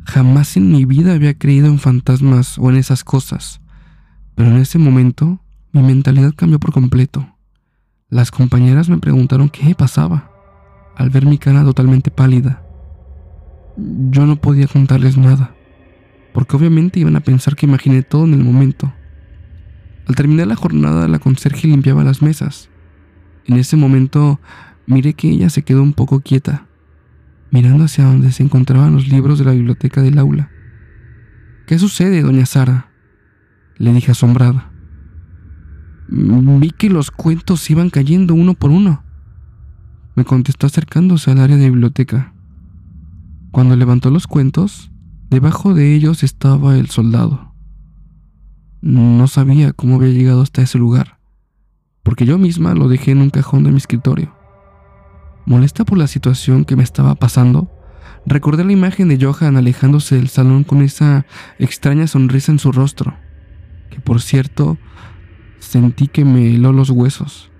Jamás 0.05 0.57
en 0.57 0.71
mi 0.71 0.85
vida 0.85 1.13
había 1.13 1.37
creído 1.37 1.67
en 1.67 1.77
fantasmas 1.77 2.57
o 2.57 2.69
en 2.71 2.77
esas 2.77 3.03
cosas, 3.03 3.61
pero 4.35 4.49
en 4.49 4.57
ese 4.57 4.79
momento 4.79 5.43
mi 5.71 5.83
mentalidad 5.83 6.33
cambió 6.35 6.59
por 6.59 6.71
completo. 6.71 7.27
Las 8.09 8.31
compañeras 8.31 8.89
me 8.89 8.97
preguntaron 8.97 9.49
qué 9.49 9.75
pasaba, 9.75 10.31
al 10.95 11.11
ver 11.11 11.25
mi 11.25 11.37
cara 11.37 11.63
totalmente 11.63 12.09
pálida. 12.09 12.63
Yo 13.77 14.25
no 14.25 14.35
podía 14.37 14.67
contarles 14.67 15.17
nada, 15.17 15.53
porque 16.33 16.55
obviamente 16.57 16.99
iban 16.99 17.15
a 17.15 17.19
pensar 17.19 17.55
que 17.55 17.67
imaginé 17.67 18.01
todo 18.01 18.25
en 18.25 18.33
el 18.33 18.43
momento. 18.43 18.91
Al 20.07 20.15
terminar 20.15 20.47
la 20.47 20.55
jornada, 20.55 21.07
la 21.07 21.19
conserje 21.19 21.67
limpiaba 21.67 22.03
las 22.03 22.23
mesas. 22.23 22.69
En 23.45 23.57
ese 23.57 23.77
momento 23.77 24.39
miré 24.87 25.13
que 25.13 25.29
ella 25.29 25.51
se 25.51 25.61
quedó 25.61 25.83
un 25.83 25.93
poco 25.93 26.21
quieta, 26.21 26.65
mirando 27.51 27.83
hacia 27.83 28.05
donde 28.05 28.31
se 28.31 28.41
encontraban 28.41 28.93
los 28.93 29.07
libros 29.07 29.37
de 29.37 29.45
la 29.45 29.51
biblioteca 29.51 30.01
del 30.01 30.17
aula. 30.17 30.49
¿Qué 31.67 31.77
sucede, 31.77 32.23
doña 32.23 32.47
Sara? 32.47 32.89
Le 33.77 33.93
dije 33.93 34.11
asombrada. 34.11 34.68
Vi 36.11 36.71
que 36.71 36.89
los 36.89 37.11
cuentos 37.11 37.69
iban 37.69 37.91
cayendo 37.91 38.33
uno 38.33 38.55
por 38.55 38.71
uno. 38.71 39.03
Me 40.15 40.25
contestó 40.25 40.65
acercándose 40.65 41.29
al 41.29 41.39
área 41.39 41.55
de 41.55 41.69
biblioteca. 41.69 42.33
Cuando 43.51 43.75
levantó 43.75 44.09
los 44.09 44.25
cuentos, 44.25 44.91
debajo 45.29 45.75
de 45.75 45.93
ellos 45.93 46.23
estaba 46.23 46.77
el 46.77 46.89
soldado. 46.89 47.53
No 48.81 49.27
sabía 49.27 49.71
cómo 49.71 49.95
había 49.95 50.09
llegado 50.09 50.41
hasta 50.41 50.63
ese 50.63 50.79
lugar, 50.79 51.19
porque 52.01 52.25
yo 52.25 52.39
misma 52.39 52.73
lo 52.73 52.87
dejé 52.87 53.11
en 53.11 53.21
un 53.21 53.29
cajón 53.29 53.63
de 53.63 53.71
mi 53.71 53.77
escritorio. 53.77 54.33
Molesta 55.45 55.85
por 55.85 55.97
la 55.97 56.07
situación 56.07 56.65
que 56.65 56.75
me 56.75 56.83
estaba 56.83 57.15
pasando, 57.15 57.69
recordé 58.25 58.63
la 58.63 58.71
imagen 58.71 59.09
de 59.09 59.23
Johan 59.23 59.57
alejándose 59.57 60.15
del 60.15 60.29
salón 60.29 60.63
con 60.63 60.81
esa 60.81 61.25
extraña 61.59 62.07
sonrisa 62.07 62.51
en 62.51 62.59
su 62.59 62.71
rostro, 62.71 63.15
que 63.89 63.99
por 63.99 64.21
cierto 64.21 64.77
sentí 65.59 66.07
que 66.07 66.25
me 66.25 66.53
heló 66.53 66.73
los 66.73 66.89
huesos. 66.89 67.51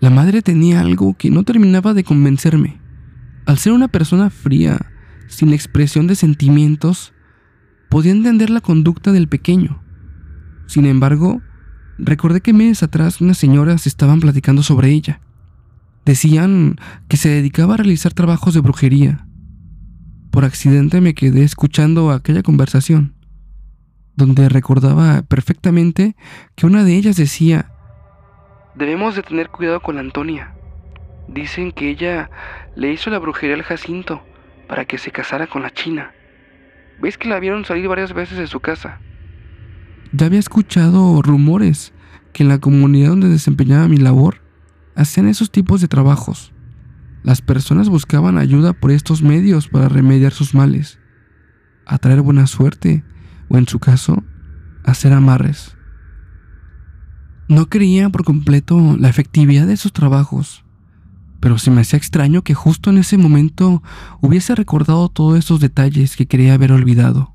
La 0.00 0.10
madre 0.10 0.42
tenía 0.42 0.80
algo 0.80 1.14
que 1.14 1.30
no 1.30 1.42
terminaba 1.42 1.92
de 1.92 2.04
convencerme. 2.04 2.80
Al 3.46 3.58
ser 3.58 3.72
una 3.72 3.88
persona 3.88 4.30
fría, 4.30 4.92
sin 5.26 5.52
expresión 5.52 6.06
de 6.06 6.14
sentimientos, 6.14 7.12
podía 7.88 8.12
entender 8.12 8.50
la 8.50 8.60
conducta 8.60 9.12
del 9.12 9.28
pequeño. 9.28 9.82
Sin 10.66 10.86
embargo, 10.86 11.42
recordé 11.98 12.40
que 12.40 12.52
meses 12.52 12.82
atrás 12.82 13.20
unas 13.20 13.38
señoras 13.38 13.86
estaban 13.86 14.20
platicando 14.20 14.62
sobre 14.62 14.90
ella. 14.90 15.20
Decían 16.04 16.76
que 17.08 17.16
se 17.16 17.28
dedicaba 17.28 17.74
a 17.74 17.78
realizar 17.78 18.14
trabajos 18.14 18.54
de 18.54 18.60
brujería. 18.60 19.26
Por 20.30 20.44
accidente 20.44 21.00
me 21.00 21.14
quedé 21.14 21.42
escuchando 21.42 22.12
aquella 22.12 22.42
conversación, 22.42 23.14
donde 24.18 24.48
recordaba 24.48 25.22
perfectamente 25.22 26.16
que 26.56 26.66
una 26.66 26.82
de 26.82 26.96
ellas 26.96 27.16
decía, 27.16 27.70
debemos 28.74 29.14
de 29.14 29.22
tener 29.22 29.48
cuidado 29.48 29.80
con 29.80 29.96
Antonia. 29.96 30.54
Dicen 31.28 31.70
que 31.70 31.88
ella 31.88 32.28
le 32.74 32.92
hizo 32.92 33.10
la 33.10 33.20
brujería 33.20 33.54
al 33.54 33.62
Jacinto 33.62 34.22
para 34.66 34.86
que 34.86 34.98
se 34.98 35.12
casara 35.12 35.46
con 35.46 35.62
la 35.62 35.70
China. 35.70 36.12
¿Ves 37.00 37.16
que 37.16 37.28
la 37.28 37.38
vieron 37.38 37.64
salir 37.64 37.86
varias 37.86 38.12
veces 38.12 38.38
de 38.38 38.48
su 38.48 38.58
casa? 38.58 39.00
Ya 40.12 40.26
había 40.26 40.40
escuchado 40.40 41.22
rumores 41.22 41.92
que 42.32 42.42
en 42.42 42.48
la 42.48 42.58
comunidad 42.58 43.10
donde 43.10 43.28
desempeñaba 43.28 43.86
mi 43.86 43.98
labor 43.98 44.42
hacían 44.96 45.28
esos 45.28 45.52
tipos 45.52 45.80
de 45.80 45.86
trabajos. 45.86 46.52
Las 47.22 47.40
personas 47.40 47.88
buscaban 47.88 48.36
ayuda 48.36 48.72
por 48.72 48.90
estos 48.90 49.22
medios 49.22 49.68
para 49.68 49.88
remediar 49.88 50.32
sus 50.32 50.54
males, 50.54 50.98
atraer 51.86 52.20
buena 52.20 52.48
suerte 52.48 53.04
o 53.48 53.58
en 53.58 53.66
su 53.66 53.78
caso, 53.78 54.22
hacer 54.84 55.12
amarres. 55.12 55.76
No 57.48 57.66
creía 57.68 58.10
por 58.10 58.24
completo 58.24 58.96
la 58.98 59.08
efectividad 59.08 59.66
de 59.66 59.74
esos 59.74 59.92
trabajos 59.92 60.64
pero 61.40 61.58
se 61.58 61.70
me 61.70 61.82
hacía 61.82 61.98
extraño 61.98 62.42
que 62.42 62.54
justo 62.54 62.90
en 62.90 62.98
ese 62.98 63.16
momento 63.16 63.82
hubiese 64.20 64.54
recordado 64.54 65.08
todos 65.08 65.38
esos 65.38 65.60
detalles 65.60 66.16
que 66.16 66.26
quería 66.26 66.54
haber 66.54 66.72
olvidado. 66.72 67.34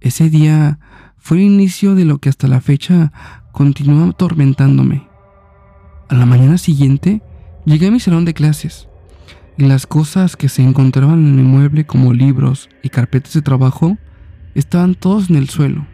Ese 0.00 0.30
día 0.30 0.78
fue 1.16 1.38
el 1.38 1.44
inicio 1.44 1.94
de 1.94 2.04
lo 2.04 2.18
que 2.18 2.28
hasta 2.28 2.48
la 2.48 2.60
fecha 2.60 3.12
continúa 3.52 4.08
atormentándome. 4.08 5.06
A 6.08 6.14
la 6.14 6.24
mañana 6.24 6.56
siguiente 6.56 7.22
llegué 7.66 7.88
a 7.88 7.90
mi 7.90 8.00
salón 8.00 8.24
de 8.24 8.34
clases 8.34 8.88
y 9.58 9.64
las 9.64 9.86
cosas 9.86 10.36
que 10.36 10.48
se 10.48 10.62
encontraban 10.62 11.26
en 11.26 11.38
el 11.38 11.44
mueble 11.44 11.84
como 11.84 12.14
libros 12.14 12.70
y 12.82 12.88
carpetas 12.88 13.34
de 13.34 13.42
trabajo 13.42 13.98
estaban 14.58 14.94
todos 14.94 15.30
en 15.30 15.36
el 15.36 15.48
suelo. 15.48 15.86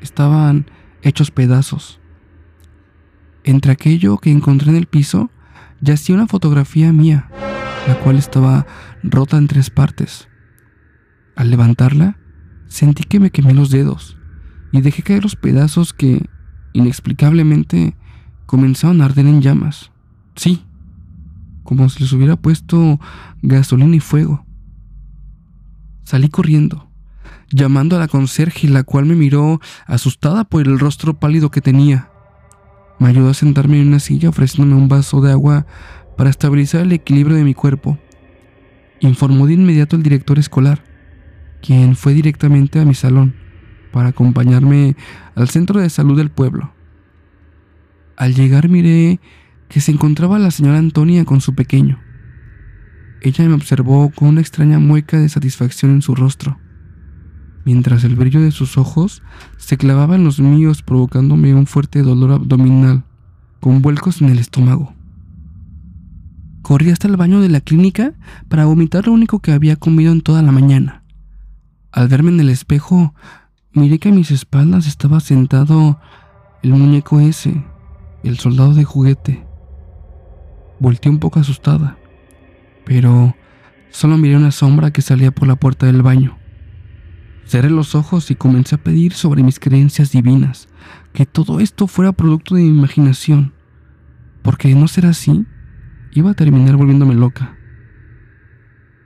Estaban 0.00 0.66
hechos 1.02 1.30
pedazos. 1.30 2.00
Entre 3.44 3.72
aquello 3.72 4.18
que 4.18 4.30
encontré 4.30 4.70
en 4.70 4.76
el 4.76 4.86
piso 4.86 5.30
yacía 5.80 6.14
una 6.14 6.26
fotografía 6.26 6.92
mía, 6.92 7.28
la 7.86 7.98
cual 7.98 8.16
estaba 8.16 8.66
rota 9.02 9.36
en 9.36 9.48
tres 9.48 9.70
partes. 9.70 10.28
Al 11.36 11.50
levantarla, 11.50 12.18
sentí 12.66 13.04
que 13.04 13.20
me 13.20 13.30
quemé 13.30 13.52
los 13.52 13.70
dedos 13.70 14.16
y 14.70 14.80
dejé 14.80 15.02
caer 15.02 15.22
los 15.24 15.36
pedazos 15.36 15.92
que, 15.92 16.28
inexplicablemente, 16.72 17.96
comenzaron 18.46 19.02
a 19.02 19.06
arder 19.06 19.26
en 19.26 19.42
llamas. 19.42 19.92
Sí, 20.34 20.64
como 21.62 21.88
si 21.88 22.00
les 22.00 22.12
hubiera 22.12 22.36
puesto 22.36 23.00
gasolina 23.42 23.96
y 23.96 24.00
fuego. 24.00 24.46
Salí 26.04 26.28
corriendo, 26.28 26.91
llamando 27.52 27.96
a 27.96 28.00
la 28.00 28.08
conserje, 28.08 28.68
la 28.68 28.82
cual 28.82 29.06
me 29.06 29.14
miró 29.14 29.60
asustada 29.86 30.44
por 30.44 30.66
el 30.66 30.78
rostro 30.78 31.14
pálido 31.14 31.50
que 31.50 31.60
tenía. 31.60 32.10
Me 32.98 33.08
ayudó 33.08 33.30
a 33.30 33.34
sentarme 33.34 33.80
en 33.80 33.88
una 33.88 34.00
silla 34.00 34.28
ofreciéndome 34.28 34.80
un 34.80 34.88
vaso 34.88 35.20
de 35.20 35.32
agua 35.32 35.66
para 36.16 36.30
estabilizar 36.30 36.82
el 36.82 36.92
equilibrio 36.92 37.36
de 37.36 37.44
mi 37.44 37.54
cuerpo. 37.54 37.98
informó 39.00 39.48
de 39.48 39.54
inmediato 39.54 39.96
el 39.96 40.02
director 40.04 40.38
escolar, 40.38 40.84
quien 41.60 41.96
fue 41.96 42.14
directamente 42.14 42.78
a 42.78 42.84
mi 42.84 42.94
salón 42.94 43.34
para 43.92 44.10
acompañarme 44.10 44.96
al 45.34 45.48
centro 45.48 45.80
de 45.80 45.90
salud 45.90 46.16
del 46.16 46.30
pueblo. 46.30 46.72
Al 48.16 48.34
llegar 48.34 48.68
miré 48.68 49.20
que 49.68 49.80
se 49.80 49.90
encontraba 49.90 50.38
la 50.38 50.50
señora 50.50 50.78
Antonia 50.78 51.24
con 51.24 51.40
su 51.40 51.54
pequeño. 51.54 51.98
Ella 53.20 53.44
me 53.48 53.54
observó 53.54 54.10
con 54.10 54.28
una 54.28 54.40
extraña 54.40 54.78
mueca 54.78 55.18
de 55.18 55.28
satisfacción 55.28 55.92
en 55.92 56.02
su 56.02 56.14
rostro, 56.14 56.58
mientras 57.64 58.04
el 58.04 58.16
brillo 58.16 58.40
de 58.40 58.50
sus 58.50 58.78
ojos 58.78 59.22
se 59.56 59.76
clavaba 59.76 60.16
en 60.16 60.24
los 60.24 60.40
míos 60.40 60.82
provocándome 60.82 61.54
un 61.54 61.66
fuerte 61.66 62.02
dolor 62.02 62.32
abdominal, 62.32 63.04
con 63.60 63.82
vuelcos 63.82 64.20
en 64.20 64.28
el 64.30 64.38
estómago. 64.38 64.94
Corrí 66.62 66.90
hasta 66.90 67.08
el 67.08 67.16
baño 67.16 67.40
de 67.40 67.48
la 67.48 67.60
clínica 67.60 68.14
para 68.48 68.64
vomitar 68.64 69.06
lo 69.06 69.12
único 69.12 69.40
que 69.40 69.52
había 69.52 69.76
comido 69.76 70.12
en 70.12 70.20
toda 70.20 70.42
la 70.42 70.52
mañana. 70.52 71.02
Al 71.90 72.08
verme 72.08 72.30
en 72.30 72.40
el 72.40 72.48
espejo, 72.48 73.14
miré 73.72 73.98
que 73.98 74.08
a 74.08 74.12
mis 74.12 74.30
espaldas 74.30 74.86
estaba 74.86 75.20
sentado 75.20 75.98
el 76.62 76.70
muñeco 76.70 77.20
ese, 77.20 77.64
el 78.22 78.38
soldado 78.38 78.74
de 78.74 78.84
juguete. 78.84 79.44
Volté 80.78 81.08
un 81.08 81.18
poco 81.18 81.40
asustada, 81.40 81.98
pero 82.84 83.34
solo 83.90 84.16
miré 84.16 84.36
una 84.36 84.50
sombra 84.50 84.90
que 84.90 85.02
salía 85.02 85.30
por 85.32 85.48
la 85.48 85.56
puerta 85.56 85.86
del 85.86 86.02
baño. 86.02 86.38
Cerré 87.52 87.68
los 87.68 87.94
ojos 87.94 88.30
y 88.30 88.34
comencé 88.34 88.76
a 88.76 88.82
pedir 88.82 89.12
sobre 89.12 89.42
mis 89.42 89.60
creencias 89.60 90.10
divinas, 90.10 90.68
que 91.12 91.26
todo 91.26 91.60
esto 91.60 91.86
fuera 91.86 92.12
producto 92.12 92.54
de 92.54 92.62
mi 92.62 92.68
imaginación, 92.68 93.52
porque 94.40 94.68
de 94.68 94.74
no 94.74 94.88
ser 94.88 95.04
así, 95.04 95.44
iba 96.12 96.30
a 96.30 96.34
terminar 96.34 96.78
volviéndome 96.78 97.14
loca. 97.14 97.58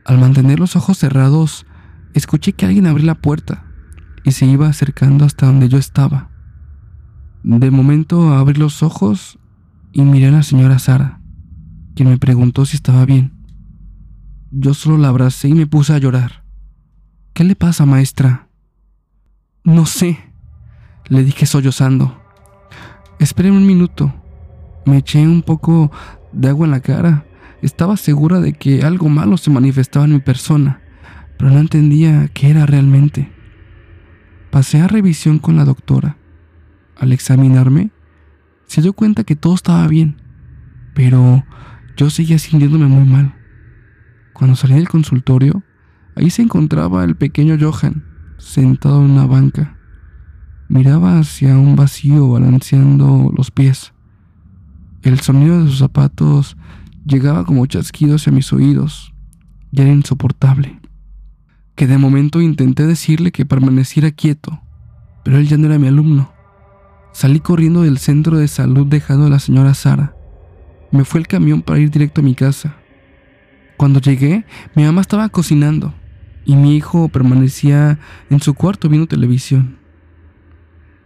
Al 0.05 0.21
mantener 0.21 0.61
los 0.61 0.77
ojos 0.77 0.97
cerrados, 0.97 1.67
escuché 2.15 2.53
que 2.53 2.67
alguien 2.67 2.87
abrió 2.87 3.05
la 3.07 3.17
puerta 3.17 3.65
y 4.23 4.31
se 4.31 4.47
iba 4.47 4.69
acercando 4.69 5.25
hasta 5.25 5.47
donde 5.47 5.69
yo 5.69 5.79
estaba. 5.79 6.31
De 7.43 7.73
momento 7.73 8.33
abrí 8.33 8.61
los 8.61 8.81
ojos 8.85 9.41
y 9.91 10.03
miré 10.03 10.29
a 10.29 10.31
la 10.31 10.45
señora 10.45 10.79
Sara 10.79 11.21
quien 11.97 12.11
me 12.11 12.17
preguntó 12.17 12.65
si 12.65 12.77
estaba 12.77 13.05
bien. 13.07 13.33
Yo 14.53 14.73
solo 14.73 14.99
la 14.99 15.09
abracé 15.09 15.49
y 15.49 15.55
me 15.55 15.67
puse 15.67 15.95
a 15.95 15.99
llorar. 15.99 16.46
¿Qué 17.37 17.45
le 17.45 17.55
pasa, 17.55 17.85
maestra? 17.85 18.49
No 19.63 19.85
sé, 19.85 20.19
le 21.09 21.23
dije 21.23 21.45
sollozando. 21.45 22.19
Esperen 23.19 23.53
un 23.53 23.67
minuto. 23.67 24.11
Me 24.87 24.97
eché 24.97 25.21
un 25.21 25.43
poco 25.43 25.93
de 26.33 26.49
agua 26.49 26.65
en 26.65 26.71
la 26.71 26.81
cara. 26.81 27.27
Estaba 27.61 27.99
segura 27.99 28.41
de 28.41 28.55
que 28.55 28.85
algo 28.85 29.11
malo 29.11 29.37
se 29.37 29.51
manifestaba 29.51 30.07
en 30.07 30.15
mi 30.15 30.21
persona, 30.21 30.81
pero 31.37 31.51
no 31.51 31.59
entendía 31.59 32.29
qué 32.29 32.49
era 32.49 32.65
realmente. 32.65 33.31
Pasé 34.51 34.81
a 34.81 34.89
revisión 34.89 35.39
con 35.39 35.59
la 35.59 35.67
doctora. 35.67 36.17
Al 36.97 37.13
examinarme, 37.13 37.91
se 38.67 38.81
dio 38.81 38.95
cuenta 38.95 39.25
que 39.25 39.37
todo 39.37 39.55
estaba 39.57 39.87
bien, 39.89 40.23
pero 40.95 41.45
yo 41.99 42.09
seguía 42.09 42.39
sintiéndome 42.39 42.87
muy 42.87 43.07
mal. 43.07 43.35
Cuando 44.33 44.57
salí 44.57 44.73
del 44.73 44.89
consultorio, 44.89 45.63
ahí 46.17 46.31
se 46.31 46.43
encontraba 46.43 47.05
el 47.05 47.15
pequeño 47.15 47.57
Johan, 47.61 48.05
sentado 48.39 49.05
en 49.05 49.13
una 49.13 49.27
banca. 49.27 49.77
Miraba 50.69 51.21
hacia 51.21 51.57
un 51.57 51.77
vacío 51.77 52.29
balanceando 52.29 53.33
los 53.37 53.53
pies. 53.53 53.93
El 55.03 55.21
sonido 55.21 55.63
de 55.63 55.71
sus 55.71 55.79
zapatos 55.79 56.57
llegaba 57.05 57.45
como 57.45 57.67
chasquido 57.67 58.17
hacia 58.17 58.33
mis 58.33 58.53
oídos 58.53 59.15
y 59.71 59.81
era 59.81 59.93
insoportable. 59.93 60.81
Que 61.77 61.87
de 61.87 61.99
momento 61.99 62.41
intenté 62.41 62.87
decirle 62.87 63.31
que 63.31 63.47
permaneciera 63.47 64.11
quieto, 64.11 64.61
pero 65.25 65.39
él 65.39 65.47
ya 65.47 65.57
no 65.57 65.67
era 65.67 65.79
mi 65.79 65.87
alumno. 65.87 66.33
Salí 67.13 67.39
corriendo 67.39 67.83
del 67.83 67.99
centro 67.99 68.39
de 68.39 68.49
salud 68.49 68.89
dejando 68.89 69.27
a 69.27 69.31
la 69.31 69.39
señora 69.39 69.75
Sara 69.75 70.17
me 70.91 71.05
fue 71.05 71.21
el 71.21 71.27
camión 71.27 71.63
para 71.63 71.79
ir 71.79 71.91
directo 71.91 72.21
a 72.21 72.25
mi 72.25 72.35
casa. 72.35 72.77
Cuando 73.77 74.01
llegué, 74.01 74.45
mi 74.75 74.85
mamá 74.85 75.01
estaba 75.03 75.29
cocinando 75.29 75.93
y 76.47 76.57
mi 76.57 76.77
hijo 76.77 77.09
permanecía 77.09 77.99
en 78.31 78.41
su 78.41 78.55
cuarto 78.55 78.89
viendo 78.89 79.09
televisión. 79.09 79.79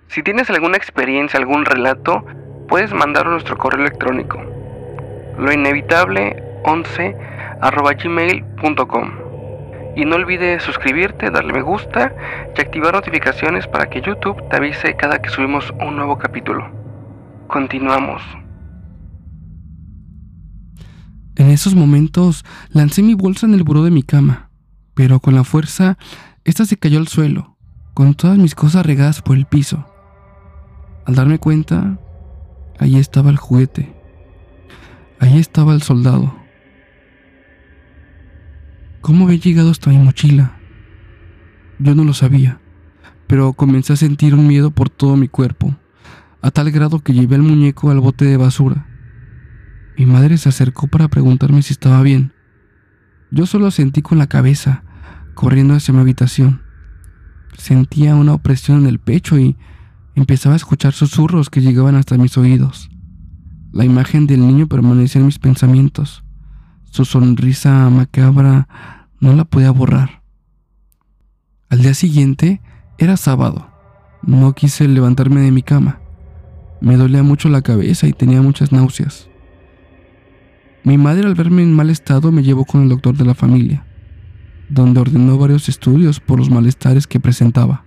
Si 0.08 0.22
tienes 0.22 0.50
alguna 0.50 0.76
experiencia, 0.76 1.40
algún 1.40 1.64
relato, 1.64 2.24
puedes 2.68 2.92
mandarlo 2.92 3.30
a 3.30 3.34
nuestro 3.34 3.56
correo 3.56 3.80
electrónico. 3.80 4.38
Lo 5.38 5.50
inevitable 5.52 6.42
11 6.64 7.16
gmail.com. 8.02 9.10
Y 9.96 10.04
no 10.04 10.16
olvides 10.16 10.62
suscribirte, 10.62 11.30
darle 11.30 11.52
me 11.52 11.62
gusta 11.62 12.14
y 12.56 12.60
activar 12.60 12.94
notificaciones 12.94 13.66
para 13.66 13.88
que 13.88 14.02
YouTube 14.02 14.48
te 14.48 14.56
avise 14.56 14.94
cada 14.96 15.20
que 15.20 15.30
subimos 15.30 15.72
un 15.80 15.96
nuevo 15.96 16.18
capítulo. 16.18 16.70
Continuamos. 17.48 18.22
En 21.36 21.50
esos 21.50 21.74
momentos 21.74 22.44
lancé 22.68 23.02
mi 23.02 23.14
bolsa 23.14 23.46
en 23.46 23.54
el 23.54 23.62
buró 23.62 23.82
de 23.82 23.90
mi 23.90 24.02
cama, 24.02 24.49
pero 25.00 25.18
con 25.18 25.34
la 25.34 25.44
fuerza, 25.44 25.96
esta 26.44 26.66
se 26.66 26.76
cayó 26.76 26.98
al 26.98 27.08
suelo, 27.08 27.56
con 27.94 28.12
todas 28.12 28.36
mis 28.36 28.54
cosas 28.54 28.84
regadas 28.84 29.22
por 29.22 29.38
el 29.38 29.46
piso. 29.46 29.90
Al 31.06 31.14
darme 31.14 31.38
cuenta, 31.38 31.98
ahí 32.78 32.98
estaba 32.98 33.30
el 33.30 33.38
juguete. 33.38 33.96
Ahí 35.18 35.38
estaba 35.38 35.72
el 35.72 35.80
soldado. 35.80 36.36
¿Cómo 39.00 39.24
había 39.24 39.38
llegado 39.38 39.70
hasta 39.70 39.88
mi 39.88 39.96
mochila? 39.96 40.58
Yo 41.78 41.94
no 41.94 42.04
lo 42.04 42.12
sabía, 42.12 42.60
pero 43.26 43.54
comencé 43.54 43.94
a 43.94 43.96
sentir 43.96 44.34
un 44.34 44.46
miedo 44.46 44.70
por 44.70 44.90
todo 44.90 45.16
mi 45.16 45.28
cuerpo, 45.28 45.74
a 46.42 46.50
tal 46.50 46.70
grado 46.70 46.98
que 46.98 47.14
llevé 47.14 47.36
el 47.36 47.42
muñeco 47.42 47.90
al 47.90 48.00
bote 48.00 48.26
de 48.26 48.36
basura. 48.36 48.86
Mi 49.96 50.04
madre 50.04 50.36
se 50.36 50.50
acercó 50.50 50.88
para 50.88 51.08
preguntarme 51.08 51.62
si 51.62 51.72
estaba 51.72 52.02
bien. 52.02 52.34
Yo 53.30 53.46
solo 53.46 53.70
sentí 53.70 54.02
con 54.02 54.18
la 54.18 54.26
cabeza, 54.26 54.84
corriendo 55.40 55.72
hacia 55.72 55.94
mi 55.94 56.00
habitación. 56.00 56.60
Sentía 57.56 58.14
una 58.14 58.34
opresión 58.34 58.80
en 58.80 58.86
el 58.86 58.98
pecho 58.98 59.38
y 59.38 59.56
empezaba 60.14 60.52
a 60.52 60.56
escuchar 60.56 60.92
susurros 60.92 61.48
que 61.48 61.62
llegaban 61.62 61.94
hasta 61.94 62.18
mis 62.18 62.36
oídos. 62.36 62.90
La 63.72 63.86
imagen 63.86 64.26
del 64.26 64.46
niño 64.46 64.66
permanecía 64.66 65.20
en 65.20 65.24
mis 65.24 65.38
pensamientos. 65.38 66.24
Su 66.90 67.06
sonrisa 67.06 67.88
macabra 67.88 69.08
no 69.18 69.32
la 69.32 69.46
podía 69.46 69.70
borrar. 69.70 70.22
Al 71.70 71.80
día 71.80 71.94
siguiente 71.94 72.60
era 72.98 73.16
sábado. 73.16 73.70
No 74.20 74.52
quise 74.52 74.88
levantarme 74.88 75.40
de 75.40 75.52
mi 75.52 75.62
cama. 75.62 76.00
Me 76.82 76.98
dolía 76.98 77.22
mucho 77.22 77.48
la 77.48 77.62
cabeza 77.62 78.06
y 78.06 78.12
tenía 78.12 78.42
muchas 78.42 78.72
náuseas. 78.72 79.30
Mi 80.84 80.98
madre 80.98 81.26
al 81.26 81.34
verme 81.34 81.62
en 81.62 81.74
mal 81.74 81.88
estado 81.88 82.30
me 82.30 82.42
llevó 82.42 82.66
con 82.66 82.82
el 82.82 82.90
doctor 82.90 83.16
de 83.16 83.24
la 83.24 83.34
familia, 83.34 83.86
donde 84.70 85.00
ordenó 85.00 85.36
varios 85.36 85.68
estudios 85.68 86.20
por 86.20 86.38
los 86.38 86.48
malestares 86.48 87.06
que 87.06 87.20
presentaba. 87.20 87.84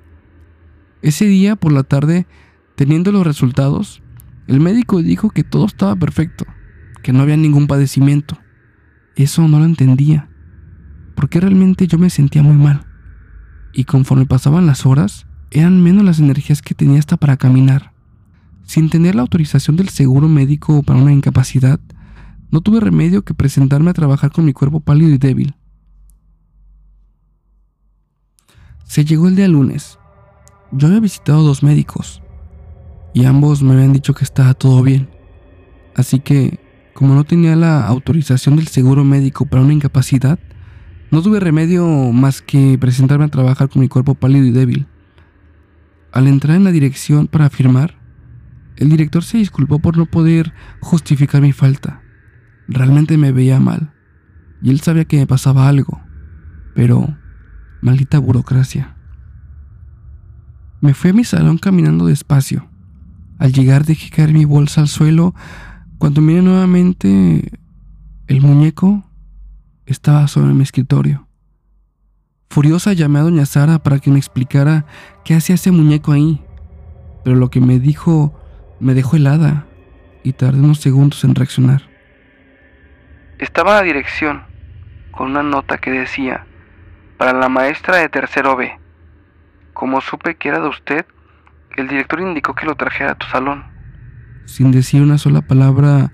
Ese 1.02 1.26
día 1.26 1.56
por 1.56 1.72
la 1.72 1.84
tarde, 1.84 2.28
teniendo 2.76 3.12
los 3.12 3.26
resultados, 3.26 4.04
el 4.48 4.60
médico 4.60 5.02
dijo 5.02 5.30
que 5.30 5.44
todo 5.44 5.66
estaba 5.66 5.96
perfecto, 5.96 6.46
que 7.02 7.14
no 7.14 7.22
había 7.22 7.38
ningún 7.38 7.68
padecimiento. 7.68 8.38
Eso 9.16 9.48
no 9.48 9.60
lo 9.60 9.66
entendía, 9.66 10.30
porque 11.16 11.40
realmente 11.40 11.88
yo 11.88 11.98
me 11.98 12.10
sentía 12.10 12.44
muy 12.44 12.56
mal. 12.56 12.86
Y 13.74 13.86
conforme 13.86 14.26
pasaban 14.26 14.66
las 14.66 14.86
horas, 14.86 15.26
eran 15.52 15.82
menos 15.82 16.04
las 16.04 16.20
energías 16.20 16.62
que 16.62 16.76
tenía 16.76 17.00
hasta 17.00 17.18
para 17.18 17.38
caminar. 17.38 17.94
Sin 18.64 18.90
tener 18.90 19.16
la 19.16 19.22
autorización 19.22 19.76
del 19.76 19.90
seguro 19.90 20.28
médico 20.28 20.84
para 20.84 21.00
una 21.00 21.14
incapacidad, 21.14 21.80
no 22.52 22.62
tuve 22.62 22.80
remedio 22.80 23.24
que 23.24 23.34
presentarme 23.34 23.90
a 23.90 23.94
trabajar 23.94 24.32
con 24.32 24.46
mi 24.46 24.54
cuerpo 24.54 24.80
pálido 24.80 25.12
y 25.12 25.18
débil. 25.18 25.56
Se 28.94 29.04
llegó 29.04 29.28
el 29.28 29.36
día 29.36 29.48
lunes. 29.48 29.98
Yo 30.72 30.86
había 30.86 31.00
visitado 31.00 31.42
dos 31.42 31.64
médicos 31.64 32.22
y 33.16 33.26
ambos 33.26 33.64
me 33.64 33.74
habían 33.74 33.92
dicho 33.92 34.14
que 34.14 34.24
estaba 34.24 34.54
todo 34.54 34.84
bien. 34.84 35.10
Así 35.96 36.20
que, 36.20 36.60
como 36.94 37.16
no 37.16 37.24
tenía 37.24 37.56
la 37.56 37.88
autorización 37.88 38.56
del 38.56 38.68
seguro 38.68 39.04
médico 39.04 39.48
para 39.48 39.64
una 39.64 39.74
incapacidad, 39.74 40.38
no 41.10 41.24
tuve 41.24 41.40
remedio 41.40 41.88
más 41.88 42.44
que 42.44 42.78
presentarme 42.78 43.26
a 43.26 43.30
trabajar 43.30 43.68
con 43.68 43.82
mi 43.82 43.88
cuerpo 43.88 44.14
pálido 44.14 44.46
y 44.46 44.52
débil. 44.52 44.86
Al 46.12 46.28
entrar 46.28 46.56
en 46.56 46.64
la 46.64 46.72
dirección 46.72 47.26
para 47.26 47.50
firmar, 47.50 47.96
el 48.76 48.90
director 48.90 49.24
se 49.24 49.40
disculpó 49.40 49.80
por 49.80 49.98
no 49.98 50.06
poder 50.06 50.54
justificar 50.82 51.42
mi 51.42 51.52
falta. 51.52 52.04
Realmente 52.68 53.18
me 53.18 53.32
veía 53.32 53.60
mal. 53.60 53.92
Y 54.62 54.70
él 54.70 54.82
sabía 54.82 55.06
que 55.06 55.18
me 55.18 55.26
pasaba 55.26 55.68
algo. 55.68 56.00
Pero, 56.76 57.18
maldita 57.84 58.18
burocracia. 58.18 58.96
Me 60.80 60.94
fui 60.94 61.12
a 61.12 61.14
mi 61.14 61.24
salón 61.24 61.58
caminando 61.58 62.06
despacio. 62.06 62.68
Al 63.38 63.52
llegar 63.52 63.84
dejé 63.84 64.10
caer 64.10 64.34
mi 64.34 64.46
bolsa 64.46 64.82
al 64.82 64.88
suelo. 64.88 65.36
Cuando 65.98 66.22
miré 66.22 66.42
nuevamente 66.42 67.52
el 68.28 68.42
muñeco, 68.42 69.04
estaba 69.86 70.28
sobre 70.28 70.54
mi 70.54 70.64
escritorio. 70.64 71.28
Furiosa 72.50 72.94
llamé 72.94 73.20
a 73.20 73.24
doña 73.24 73.46
Sara 73.46 73.80
para 73.80 74.00
que 74.00 74.12
me 74.12 74.18
explicara 74.18 74.86
qué 75.26 75.36
hacía 75.36 75.56
ese 75.56 75.72
muñeco 75.72 76.12
ahí, 76.12 76.42
pero 77.24 77.36
lo 77.36 77.50
que 77.50 77.60
me 77.60 77.80
dijo 77.80 78.40
me 78.80 78.94
dejó 78.94 79.18
helada 79.18 79.66
y 80.24 80.34
tardé 80.34 80.60
unos 80.60 80.80
segundos 80.80 81.24
en 81.24 81.36
reaccionar. 81.36 81.82
Estaba 83.40 83.78
a 83.78 83.82
la 83.82 83.84
dirección, 83.84 84.44
con 85.12 85.32
una 85.32 85.44
nota 85.44 85.78
que 85.80 85.92
decía, 85.92 86.46
para 87.24 87.40
la 87.40 87.48
maestra 87.48 88.00
de 88.00 88.10
tercero 88.10 88.58
B. 88.58 88.70
Como 89.72 90.02
supe 90.02 90.36
que 90.36 90.50
era 90.50 90.60
de 90.60 90.68
usted, 90.68 91.06
el 91.78 91.88
director 91.88 92.20
indicó 92.20 92.54
que 92.54 92.66
lo 92.66 92.76
trajera 92.76 93.14
a 93.14 93.16
tu 93.16 93.26
salón. 93.28 93.64
Sin 94.44 94.72
decir 94.72 95.02
una 95.02 95.18
sola 95.18 95.42
palabra, 95.42 96.12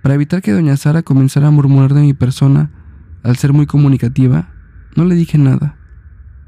para 0.00 0.14
evitar 0.14 0.42
que 0.42 0.52
doña 0.52 0.76
Sara 0.76 1.02
comenzara 1.02 1.48
a 1.48 1.50
murmurar 1.50 1.92
de 1.92 2.02
mi 2.02 2.14
persona, 2.14 2.70
al 3.24 3.34
ser 3.34 3.52
muy 3.52 3.66
comunicativa, 3.66 4.50
no 4.94 5.04
le 5.04 5.16
dije 5.16 5.38
nada, 5.38 5.76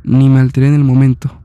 ni 0.05 0.29
me 0.29 0.39
alteré 0.39 0.69
en 0.69 0.75
el 0.75 0.85
momento. 0.85 1.43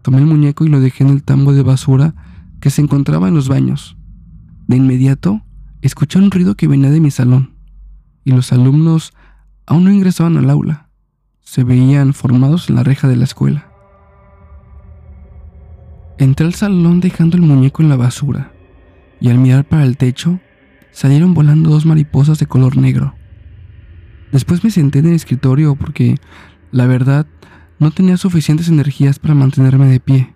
Tomé 0.00 0.20
el 0.20 0.26
muñeco 0.26 0.64
y 0.64 0.70
lo 0.70 0.80
dejé 0.80 1.04
en 1.04 1.10
el 1.10 1.24
tambo 1.24 1.52
de 1.52 1.62
basura 1.62 2.14
que 2.62 2.70
se 2.70 2.80
encontraba 2.80 3.28
en 3.28 3.34
los 3.34 3.50
baños. 3.50 3.98
De 4.66 4.76
inmediato, 4.76 5.42
escuché 5.82 6.18
un 6.18 6.30
ruido 6.30 6.54
que 6.54 6.68
venía 6.68 6.88
de 6.88 7.00
mi 7.00 7.10
salón, 7.10 7.54
y 8.24 8.32
los 8.32 8.50
alumnos 8.50 9.12
aún 9.66 9.84
no 9.84 9.90
ingresaban 9.90 10.38
al 10.38 10.48
aula. 10.48 10.83
Se 11.44 11.62
veían 11.62 12.14
formados 12.14 12.68
en 12.68 12.76
la 12.76 12.82
reja 12.82 13.06
de 13.06 13.16
la 13.16 13.24
escuela. 13.24 13.70
Entré 16.18 16.46
al 16.46 16.54
salón 16.54 17.00
dejando 17.00 17.36
el 17.36 17.42
muñeco 17.42 17.82
en 17.82 17.90
la 17.90 17.96
basura, 17.96 18.52
y 19.20 19.28
al 19.28 19.38
mirar 19.38 19.64
para 19.64 19.84
el 19.84 19.96
techo, 19.96 20.40
salieron 20.90 21.34
volando 21.34 21.70
dos 21.70 21.86
mariposas 21.86 22.38
de 22.38 22.46
color 22.46 22.76
negro. 22.76 23.14
Después 24.32 24.64
me 24.64 24.70
senté 24.70 25.00
en 25.00 25.06
el 25.06 25.14
escritorio 25.14 25.76
porque, 25.76 26.16
la 26.72 26.86
verdad, 26.86 27.26
no 27.78 27.90
tenía 27.90 28.16
suficientes 28.16 28.68
energías 28.68 29.18
para 29.18 29.34
mantenerme 29.34 29.86
de 29.86 30.00
pie, 30.00 30.34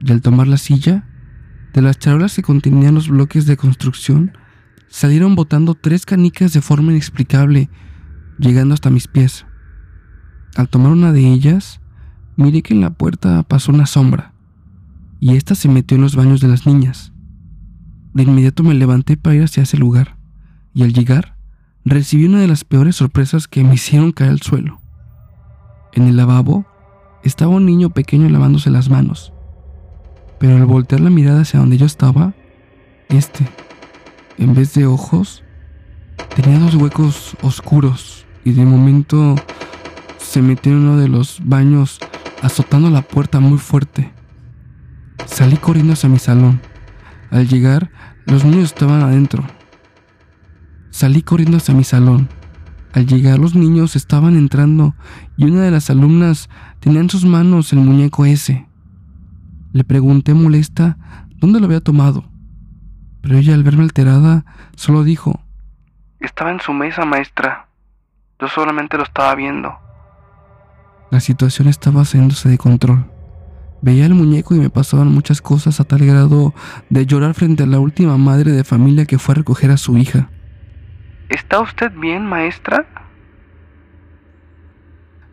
y 0.00 0.12
al 0.12 0.20
tomar 0.20 0.48
la 0.48 0.58
silla, 0.58 1.08
de 1.72 1.82
las 1.82 1.98
charolas 1.98 2.36
que 2.36 2.42
contenían 2.42 2.94
los 2.94 3.08
bloques 3.08 3.46
de 3.46 3.56
construcción, 3.56 4.36
salieron 4.88 5.34
botando 5.34 5.74
tres 5.74 6.04
canicas 6.04 6.52
de 6.52 6.60
forma 6.60 6.92
inexplicable, 6.92 7.70
llegando 8.38 8.74
hasta 8.74 8.90
mis 8.90 9.08
pies. 9.08 9.46
Al 10.56 10.68
tomar 10.68 10.92
una 10.92 11.12
de 11.12 11.32
ellas, 11.32 11.80
miré 12.36 12.62
que 12.62 12.74
en 12.74 12.80
la 12.80 12.90
puerta 12.90 13.42
pasó 13.42 13.72
una 13.72 13.86
sombra, 13.86 14.32
y 15.20 15.36
ésta 15.36 15.54
se 15.54 15.68
metió 15.68 15.96
en 15.96 16.02
los 16.02 16.16
baños 16.16 16.40
de 16.40 16.48
las 16.48 16.66
niñas. 16.66 17.12
De 18.14 18.22
inmediato 18.22 18.62
me 18.62 18.74
levanté 18.74 19.16
para 19.16 19.36
ir 19.36 19.44
hacia 19.44 19.62
ese 19.62 19.76
lugar, 19.76 20.16
y 20.74 20.82
al 20.82 20.92
llegar, 20.92 21.36
recibí 21.84 22.24
una 22.26 22.40
de 22.40 22.48
las 22.48 22.64
peores 22.64 22.96
sorpresas 22.96 23.46
que 23.46 23.62
me 23.62 23.74
hicieron 23.74 24.12
caer 24.12 24.30
al 24.30 24.42
suelo. 24.42 24.80
En 25.92 26.08
el 26.08 26.16
lavabo 26.16 26.66
estaba 27.22 27.54
un 27.54 27.66
niño 27.66 27.90
pequeño 27.90 28.28
lavándose 28.28 28.70
las 28.70 28.90
manos 28.90 29.32
pero 30.38 30.56
al 30.56 30.66
voltear 30.66 31.00
la 31.00 31.10
mirada 31.10 31.42
hacia 31.42 31.60
donde 31.60 31.78
yo 31.78 31.86
estaba, 31.86 32.34
este, 33.08 33.46
en 34.38 34.54
vez 34.54 34.74
de 34.74 34.86
ojos, 34.86 35.42
tenía 36.34 36.58
dos 36.58 36.74
huecos 36.74 37.36
oscuros 37.42 38.26
y 38.44 38.52
de 38.52 38.64
momento 38.64 39.34
se 40.26 40.42
metió 40.42 40.72
en 40.72 40.78
uno 40.78 40.96
de 40.98 41.08
los 41.08 41.40
baños 41.44 42.00
azotando 42.42 42.90
la 42.90 43.02
puerta 43.02 43.40
muy 43.40 43.58
fuerte. 43.58 44.12
Salí 45.24 45.56
corriendo 45.56 45.92
hacia 45.92 46.08
mi 46.08 46.18
salón. 46.18 46.60
Al 47.30 47.48
llegar, 47.48 47.90
los 48.26 48.44
niños 48.44 48.64
estaban 48.64 49.02
adentro. 49.02 49.44
Salí 50.90 51.22
corriendo 51.22 51.56
hacia 51.58 51.74
mi 51.74 51.84
salón. 51.84 52.28
Al 52.92 53.06
llegar, 53.06 53.38
los 53.38 53.54
niños 53.54 53.96
estaban 53.96 54.36
entrando 54.36 54.94
y 55.36 55.44
una 55.44 55.62
de 55.62 55.70
las 55.70 55.90
alumnas 55.90 56.50
tenía 56.80 57.00
en 57.00 57.10
sus 57.10 57.24
manos 57.24 57.72
el 57.72 57.78
muñeco 57.78 58.26
ese. 58.26 58.66
Le 59.72 59.84
pregunté 59.84 60.34
molesta 60.34 60.98
dónde 61.36 61.60
lo 61.60 61.66
había 61.66 61.80
tomado, 61.80 62.24
pero 63.22 63.38
ella 63.38 63.54
al 63.54 63.62
verme 63.62 63.84
alterada 63.84 64.44
solo 64.74 65.04
dijo, 65.04 65.40
Estaba 66.20 66.50
en 66.50 66.60
su 66.60 66.72
mesa, 66.72 67.04
maestra. 67.04 67.68
Yo 68.40 68.48
solamente 68.48 68.96
lo 68.96 69.04
estaba 69.04 69.34
viendo. 69.34 69.85
La 71.10 71.20
situación 71.20 71.68
estaba 71.68 72.02
haciéndose 72.02 72.48
de 72.48 72.58
control. 72.58 73.06
Veía 73.82 74.06
el 74.06 74.14
muñeco 74.14 74.54
y 74.54 74.58
me 74.58 74.70
pasaban 74.70 75.08
muchas 75.08 75.40
cosas 75.40 75.80
a 75.80 75.84
tal 75.84 76.04
grado 76.04 76.54
de 76.90 77.06
llorar 77.06 77.34
frente 77.34 77.62
a 77.62 77.66
la 77.66 77.78
última 77.78 78.16
madre 78.16 78.52
de 78.52 78.64
familia 78.64 79.06
que 79.06 79.18
fue 79.18 79.34
a 79.34 79.36
recoger 79.36 79.70
a 79.70 79.76
su 79.76 79.96
hija. 79.98 80.30
¿Está 81.28 81.60
usted 81.60 81.92
bien, 81.92 82.24
maestra? 82.24 82.86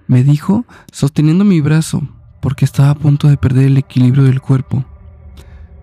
Me 0.08 0.24
dijo, 0.24 0.66
sosteniendo 0.92 1.46
mi 1.46 1.62
brazo, 1.62 2.08
porque 2.42 2.66
estaba 2.66 2.90
a 2.90 2.96
punto 2.96 3.28
de 3.28 3.38
perder 3.38 3.66
el 3.66 3.78
equilibrio 3.78 4.24
del 4.24 4.42
cuerpo. 4.42 4.86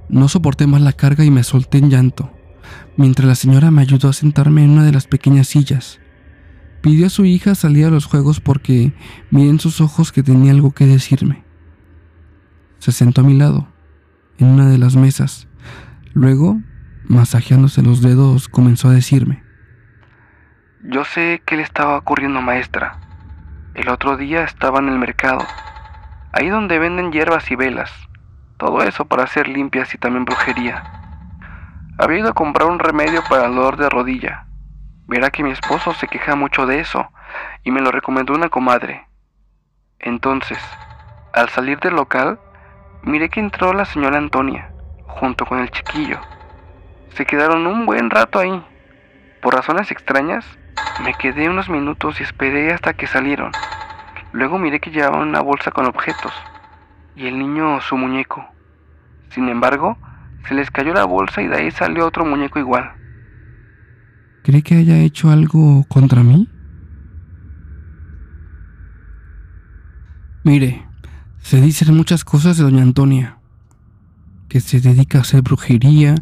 No 0.09 0.29
soporté 0.29 0.66
más 0.66 0.81
la 0.83 0.92
carga 0.92 1.24
y 1.24 1.31
me 1.31 1.44
solté 1.44 1.79
en 1.79 1.90
llanto, 1.90 2.31
mientras 2.96 3.26
la 3.26 3.35
señora 3.35 3.70
me 3.70 3.83
ayudó 3.83 4.09
a 4.09 4.12
sentarme 4.12 4.64
en 4.64 4.70
una 4.70 4.85
de 4.85 4.92
las 4.92 5.07
pequeñas 5.07 5.48
sillas. 5.48 6.00
Pidió 6.81 7.07
a 7.07 7.11
su 7.11 7.25
hija 7.25 7.55
salir 7.55 7.87
a 7.87 7.90
los 7.90 8.07
juegos 8.07 8.40
porque 8.40 8.93
miré 9.31 9.51
en 9.51 9.61
sus 9.61 9.81
ojos 9.81 10.12
que 10.12 10.23
tenía 10.23 10.53
algo 10.53 10.73
que 10.73 10.87
decirme. 10.87 11.45
Se 12.79 12.93
sentó 12.93 13.21
a 13.21 13.25
mi 13.25 13.37
lado, 13.37 13.69
en 14.38 14.49
una 14.49 14.69
de 14.69 14.79
las 14.79 14.97
mesas. 14.97 15.49
Luego, 16.14 16.59
masajeándose 17.05 17.83
los 17.83 18.01
dedos, 18.01 18.49
comenzó 18.49 18.88
a 18.88 18.93
decirme. 18.93 19.43
Yo 20.83 21.05
sé 21.05 21.43
qué 21.45 21.57
le 21.57 21.62
estaba 21.62 21.99
ocurriendo, 21.99 22.40
maestra. 22.40 22.99
El 23.75 23.88
otro 23.88 24.16
día 24.16 24.45
estaba 24.45 24.79
en 24.79 24.88
el 24.88 24.99
mercado 24.99 25.47
ahí 26.33 26.49
donde 26.49 26.79
venden 26.79 27.12
hierbas 27.12 27.51
y 27.51 27.57
velas, 27.57 27.90
todo 28.57 28.83
eso 28.83 29.07
para 29.07 29.25
hacer 29.25 29.49
limpias 29.49 29.95
y 29.95 29.99
también 29.99 30.25
brujería. 30.25 30.83
Había 31.99 32.19
ido 32.19 32.31
a 32.31 32.35
comprar 32.35 32.69
un 32.69 32.79
remedio 32.79 33.23
para 33.29 33.47
el 33.47 33.55
dolor 33.55 33.77
de 33.77 33.88
rodilla. 33.88 34.47
Verá 35.11 35.31
que 35.31 35.42
mi 35.42 35.51
esposo 35.51 35.92
se 35.92 36.07
queja 36.07 36.37
mucho 36.37 36.66
de 36.66 36.79
eso 36.79 37.11
y 37.64 37.73
me 37.73 37.81
lo 37.81 37.90
recomendó 37.90 38.33
una 38.33 38.49
comadre. 38.49 39.09
Entonces, 39.99 40.57
al 41.33 41.49
salir 41.49 41.81
del 41.81 41.96
local, 41.96 42.38
miré 43.03 43.29
que 43.29 43.40
entró 43.40 43.73
la 43.73 43.87
señora 43.87 44.18
Antonia, 44.18 44.70
junto 45.09 45.46
con 45.46 45.59
el 45.59 45.73
chiquillo. 45.73 46.20
Se 47.14 47.27
quedaron 47.27 47.66
un 47.66 47.87
buen 47.87 48.09
rato 48.09 48.38
ahí. 48.38 48.64
Por 49.42 49.57
razones 49.57 49.90
extrañas, 49.90 50.46
me 51.03 51.12
quedé 51.14 51.49
unos 51.49 51.68
minutos 51.68 52.20
y 52.20 52.23
esperé 52.23 52.73
hasta 52.73 52.92
que 52.92 53.09
salieron. 53.09 53.51
Luego 54.31 54.59
miré 54.59 54.79
que 54.79 54.92
llevaban 54.92 55.27
una 55.27 55.40
bolsa 55.40 55.73
con 55.73 55.87
objetos 55.87 56.33
y 57.16 57.27
el 57.27 57.37
niño 57.37 57.81
su 57.81 57.96
muñeco. 57.96 58.46
Sin 59.31 59.49
embargo, 59.49 59.99
se 60.46 60.55
les 60.55 60.70
cayó 60.70 60.94
la 60.94 61.05
bolsa 61.05 61.42
y 61.42 61.49
de 61.49 61.57
ahí 61.57 61.70
salió 61.73 62.07
otro 62.07 62.25
muñeco 62.25 62.61
igual. 62.61 63.00
¿Cree 64.42 64.62
que 64.62 64.74
haya 64.74 64.98
hecho 64.98 65.31
algo 65.31 65.85
contra 65.85 66.22
mí? 66.22 66.48
Mire, 70.42 70.87
se 71.42 71.61
dicen 71.61 71.94
muchas 71.94 72.24
cosas 72.24 72.57
de 72.57 72.64
doña 72.64 72.83
Antonia, 72.83 73.38
que 74.48 74.61
se 74.61 74.81
dedica 74.81 75.18
a 75.18 75.20
hacer 75.20 75.42
brujería, 75.42 76.14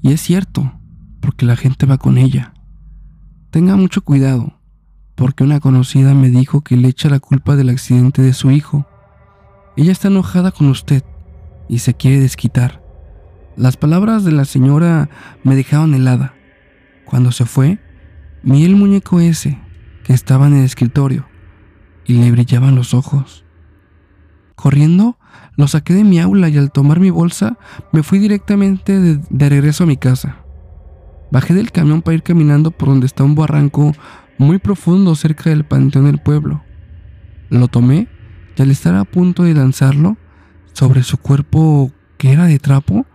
y 0.00 0.12
es 0.12 0.20
cierto, 0.20 0.72
porque 1.20 1.44
la 1.44 1.56
gente 1.56 1.86
va 1.86 1.98
con 1.98 2.18
ella. 2.18 2.54
Tenga 3.50 3.74
mucho 3.74 4.02
cuidado, 4.02 4.60
porque 5.16 5.42
una 5.42 5.58
conocida 5.58 6.14
me 6.14 6.30
dijo 6.30 6.60
que 6.60 6.76
le 6.76 6.88
echa 6.88 7.08
la 7.08 7.18
culpa 7.18 7.56
del 7.56 7.70
accidente 7.70 8.22
de 8.22 8.32
su 8.32 8.52
hijo. 8.52 8.86
Ella 9.76 9.90
está 9.90 10.06
enojada 10.06 10.52
con 10.52 10.68
usted 10.68 11.02
y 11.68 11.80
se 11.80 11.94
quiere 11.94 12.20
desquitar. 12.20 12.80
Las 13.56 13.76
palabras 13.76 14.22
de 14.22 14.30
la 14.30 14.44
señora 14.44 15.08
me 15.42 15.56
dejaron 15.56 15.94
helada. 15.94 16.35
Cuando 17.06 17.32
se 17.32 17.46
fue, 17.46 17.78
miré 18.42 18.66
el 18.66 18.76
muñeco 18.76 19.20
ese 19.20 19.58
que 20.04 20.12
estaba 20.12 20.48
en 20.48 20.56
el 20.56 20.64
escritorio 20.64 21.26
y 22.04 22.14
le 22.14 22.30
brillaban 22.30 22.74
los 22.74 22.92
ojos. 22.92 23.44
Corriendo, 24.54 25.16
lo 25.56 25.68
saqué 25.68 25.94
de 25.94 26.04
mi 26.04 26.20
aula 26.20 26.48
y 26.48 26.58
al 26.58 26.72
tomar 26.72 27.00
mi 27.00 27.10
bolsa 27.10 27.58
me 27.92 28.02
fui 28.02 28.18
directamente 28.18 29.00
de, 29.00 29.20
de 29.30 29.48
regreso 29.48 29.84
a 29.84 29.86
mi 29.86 29.96
casa. 29.96 30.44
Bajé 31.30 31.54
del 31.54 31.72
camión 31.72 32.02
para 32.02 32.16
ir 32.16 32.22
caminando 32.22 32.70
por 32.70 32.88
donde 32.88 33.06
está 33.06 33.24
un 33.24 33.34
barranco 33.34 33.92
muy 34.36 34.58
profundo 34.58 35.14
cerca 35.14 35.50
del 35.50 35.64
panteón 35.64 36.04
del 36.04 36.18
pueblo. 36.18 36.62
Lo 37.48 37.68
tomé 37.68 38.08
y 38.56 38.62
al 38.62 38.70
estar 38.70 38.94
a 38.94 39.04
punto 39.04 39.44
de 39.44 39.54
lanzarlo, 39.54 40.16
sobre 40.72 41.02
su 41.02 41.18
cuerpo 41.18 41.90
que 42.18 42.32
era 42.32 42.46
de 42.46 42.58
trapo, 42.58 43.06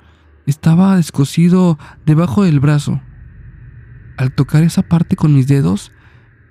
estaba 0.45 0.95
descosido 0.95 1.77
debajo 2.05 2.43
del 2.43 2.59
brazo. 2.59 3.01
Al 4.21 4.31
tocar 4.31 4.61
esa 4.61 4.83
parte 4.83 5.15
con 5.15 5.33
mis 5.33 5.47
dedos, 5.47 5.91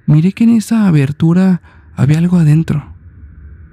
miré 0.09 0.33
que 0.33 0.43
en 0.43 0.51
esa 0.51 0.89
abertura 0.89 1.63
había 1.95 2.19
algo 2.19 2.37
adentro. 2.37 2.97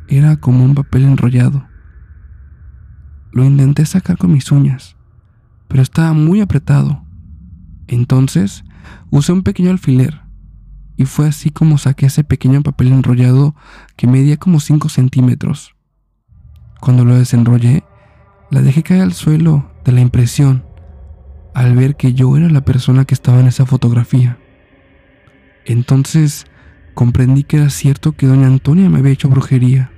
Era 0.08 0.36
como 0.36 0.64
un 0.64 0.76
papel 0.76 1.06
enrollado. 1.06 1.66
Lo 3.32 3.44
intenté 3.44 3.88
sacar 3.88 4.20
con 4.20 4.32
mis 4.32 4.52
uñas, 4.52 4.98
pero 5.68 5.82
estaba 5.82 6.14
muy 6.14 6.42
apretado. 6.42 7.08
Entonces 7.88 8.64
usé 9.10 9.34
un 9.34 9.42
pequeño 9.42 9.72
alfiler 9.72 10.22
y 10.96 11.06
fue 11.06 11.28
así 11.28 11.50
como 11.50 11.80
saqué 11.80 12.06
ese 12.06 12.24
pequeño 12.24 12.62
papel 12.62 12.90
enrollado 12.90 13.56
que 13.96 14.06
medía 14.06 14.38
como 14.38 14.60
5 14.60 14.90
centímetros. 14.90 15.76
Cuando 16.82 17.04
lo 17.04 17.16
desenrollé, 17.16 17.84
la 18.52 18.62
dejé 18.62 18.84
caer 18.84 19.02
al 19.02 19.14
suelo 19.14 19.72
de 19.84 19.92
la 19.92 20.02
impresión 20.02 20.67
al 21.58 21.76
ver 21.76 21.96
que 21.96 22.14
yo 22.14 22.38
era 22.38 22.50
la 22.50 22.64
persona 22.64 23.06
que 23.06 23.16
estaba 23.16 23.40
en 23.40 23.48
esa 23.48 23.66
fotografía. 23.66 24.38
Entonces 25.66 26.46
comprendí 26.94 27.46
que 27.46 27.58
era 27.58 27.72
cierto 27.72 28.12
que 28.12 28.28
doña 28.28 28.46
Antonia 28.46 28.92
me 28.92 29.00
había 29.00 29.14
hecho 29.14 29.28
brujería. 29.28 29.92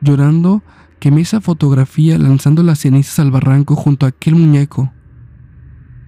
Llorando, 0.00 0.62
quemé 1.00 1.22
esa 1.22 1.40
fotografía 1.40 2.18
lanzando 2.18 2.62
las 2.62 2.78
cenizas 2.78 3.18
al 3.18 3.32
barranco 3.32 3.74
junto 3.74 4.06
a 4.06 4.10
aquel 4.10 4.36
muñeco. 4.36 4.92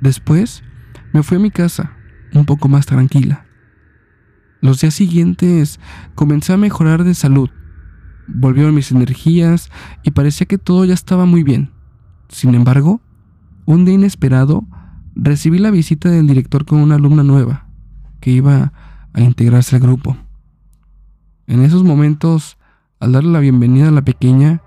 Después 0.00 0.62
me 1.12 1.24
fui 1.24 1.38
a 1.38 1.40
mi 1.40 1.50
casa, 1.50 1.96
un 2.32 2.44
poco 2.44 2.68
más 2.68 2.86
tranquila. 2.86 3.46
Los 4.60 4.80
días 4.80 4.94
siguientes 4.94 5.80
comencé 6.14 6.52
a 6.52 6.56
mejorar 6.56 7.02
de 7.02 7.16
salud. 7.16 7.50
Volvieron 8.28 8.76
mis 8.76 8.92
energías 8.92 9.72
y 10.04 10.12
parecía 10.12 10.46
que 10.46 10.58
todo 10.58 10.84
ya 10.84 10.94
estaba 10.94 11.26
muy 11.26 11.42
bien. 11.42 11.72
Sin 12.28 12.54
embargo, 12.54 13.00
un 13.64 13.84
día 13.84 13.94
inesperado 13.94 14.64
recibí 15.14 15.58
la 15.58 15.70
visita 15.70 16.10
del 16.10 16.26
director 16.26 16.64
con 16.64 16.80
una 16.80 16.96
alumna 16.96 17.22
nueva 17.22 17.66
que 18.20 18.30
iba 18.30 18.72
a 19.12 19.20
integrarse 19.20 19.76
al 19.76 19.82
grupo. 19.82 20.16
En 21.46 21.62
esos 21.62 21.84
momentos, 21.84 22.56
al 23.00 23.12
darle 23.12 23.32
la 23.32 23.40
bienvenida 23.40 23.88
a 23.88 23.92
la 23.92 24.02
pequeña, 24.02 24.62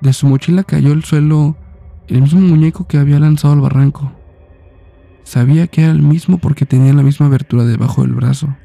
de 0.00 0.12
su 0.12 0.26
mochila 0.26 0.64
cayó 0.64 0.92
al 0.92 1.04
suelo 1.04 1.56
el 2.08 2.22
mismo 2.22 2.40
muñeco 2.40 2.86
que 2.86 2.98
había 2.98 3.20
lanzado 3.20 3.54
al 3.54 3.60
barranco. 3.60 4.12
Sabía 5.24 5.66
que 5.66 5.82
era 5.82 5.92
el 5.92 6.02
mismo 6.02 6.38
porque 6.38 6.66
tenía 6.66 6.92
la 6.92 7.02
misma 7.02 7.26
abertura 7.26 7.64
debajo 7.64 8.02
del 8.02 8.14
brazo. 8.14 8.56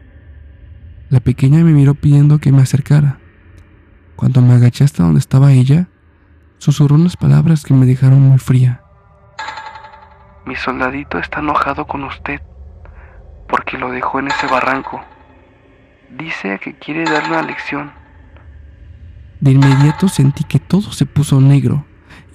La 1.09 1.19
pequeña 1.19 1.63
me 1.63 1.73
miró 1.73 1.95
pidiendo 1.95 2.39
que 2.39 2.51
me 2.51 2.61
acercara. 2.61 3.19
Cuando 4.15 4.41
me 4.41 4.53
agaché 4.53 4.83
hasta 4.83 5.03
donde 5.03 5.19
estaba 5.19 5.53
ella, 5.53 5.89
susurró 6.57 6.95
unas 6.95 7.17
palabras 7.17 7.63
que 7.63 7.73
me 7.73 7.85
dejaron 7.85 8.21
muy 8.21 8.39
fría. 8.39 8.84
Mi 10.45 10.55
soldadito 10.55 11.17
está 11.17 11.39
enojado 11.39 11.87
con 11.87 12.03
usted 12.03 12.39
porque 13.49 13.77
lo 13.77 13.89
dejó 13.91 14.19
en 14.19 14.27
ese 14.27 14.45
barranco. 14.47 15.01
Dice 16.17 16.59
que 16.63 16.77
quiere 16.77 17.03
darle 17.03 17.29
una 17.29 17.41
lección. 17.41 17.91
De 19.39 19.51
inmediato 19.51 20.07
sentí 20.07 20.43
que 20.43 20.59
todo 20.59 20.91
se 20.91 21.05
puso 21.05 21.41
negro 21.41 21.85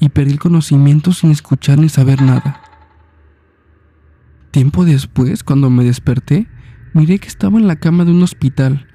y 0.01 0.09
perdí 0.09 0.33
el 0.33 0.38
conocimiento 0.40 1.12
sin 1.12 1.31
escuchar 1.31 1.79
ni 1.79 1.88
saber 1.88 2.20
nada. 2.20 2.61
Tiempo 4.51 4.85
después, 4.85 5.44
cuando 5.44 5.70
me 5.70 5.85
desperté, 5.85 6.49
miré 6.94 7.20
que 7.20 7.29
estaba 7.29 7.59
en 7.59 7.68
la 7.68 7.77
cama 7.77 8.05
de 8.05 8.11
un 8.11 8.23
hospital 8.25 8.88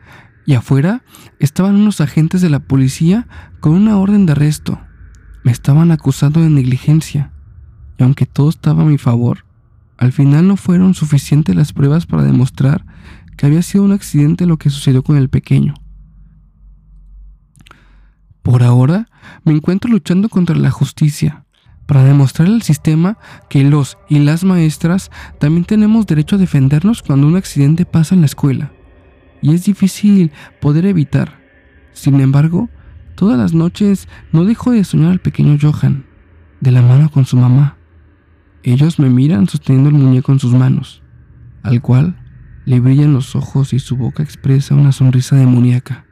y 0.46 0.56
afuera 0.56 1.04
estaban 1.40 1.76
unos 1.76 2.02
agentes 2.02 2.42
de 2.42 2.50
la 2.50 2.60
policía 2.60 3.28
con 3.62 3.74
una 3.74 3.98
orden 3.98 4.26
de 4.26 4.34
arresto. 4.34 4.80
Me 5.44 5.54
estaban 5.54 5.92
acusando 5.92 6.42
de 6.42 6.50
negligencia 6.50 7.32
y 7.98 8.04
aunque 8.04 8.26
todo 8.26 8.50
estaba 8.50 8.84
a 8.84 8.86
mi 8.86 8.98
favor, 8.98 9.46
al 9.98 10.12
final 10.12 10.48
no 10.48 10.58
fueron 10.58 10.94
suficientes 10.94 11.56
las 11.56 11.74
pruebas 11.74 12.06
para 12.06 12.24
demostrar 12.24 12.86
que 13.38 13.46
había 13.46 13.62
sido 13.62 13.84
un 13.84 13.92
accidente 13.92 14.46
lo 14.46 14.58
que 14.58 14.70
sucedió 14.70 15.04
con 15.04 15.18
el 15.18 15.30
pequeño. 15.30 15.74
Por 18.42 18.64
ahora 18.64 19.10
me 19.44 19.54
encuentro 19.54 19.90
luchando 19.90 20.30
contra 20.30 20.56
la 20.56 20.70
justicia 20.70 21.46
para 21.86 22.04
demostrar 22.04 22.48
al 22.48 22.62
sistema 22.62 23.18
que 23.50 23.64
los 23.64 23.98
y 24.10 24.20
las 24.20 24.44
maestras 24.44 25.12
también 25.40 25.66
tenemos 25.66 26.06
derecho 26.08 26.36
a 26.36 26.40
defendernos 26.40 27.02
cuando 27.02 27.28
un 27.28 27.36
accidente 27.36 27.86
pasa 27.86 28.16
en 28.16 28.22
la 28.22 28.28
escuela. 28.28 28.72
Y 29.42 29.54
es 29.54 29.66
difícil 29.66 30.32
poder 30.62 30.86
evitar. 30.86 31.40
Sin 31.94 32.20
embargo, 32.20 32.70
todas 33.16 33.38
las 33.38 33.54
noches 33.54 34.08
no 34.32 34.46
dejo 34.46 34.72
de 34.72 34.84
soñar 34.84 35.12
al 35.12 35.20
pequeño 35.20 35.58
Johan, 35.62 36.06
de 36.62 36.72
la 36.72 36.82
mano 36.82 37.10
con 37.12 37.26
su 37.26 37.38
mamá. 37.38 37.75
Ellos 38.68 38.98
me 38.98 39.12
miran 39.12 39.48
sosteniendo 39.48 39.90
el 39.90 39.96
muñeco 39.96 40.32
en 40.32 40.40
sus 40.40 40.52
manos, 40.52 41.04
al 41.62 41.84
cual 41.84 42.18
le 42.66 42.80
brillan 42.80 43.14
los 43.14 43.36
ojos 43.36 43.74
y 43.74 43.80
su 43.80 43.96
boca 43.96 44.24
expresa 44.24 44.74
una 44.74 44.92
sonrisa 44.92 45.36
demoníaca. 45.36 46.08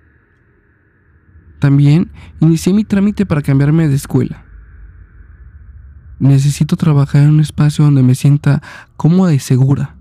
También 1.58 2.12
inicié 2.42 2.72
mi 2.72 2.84
trámite 2.84 3.26
para 3.26 3.42
cambiarme 3.42 3.88
de 3.88 3.96
escuela. 3.96 4.46
Necesito 6.20 6.76
trabajar 6.76 7.24
en 7.24 7.32
un 7.32 7.40
espacio 7.40 7.86
donde 7.86 8.04
me 8.04 8.14
sienta 8.14 8.62
cómoda 8.98 9.34
y 9.34 9.40
segura. 9.40 9.96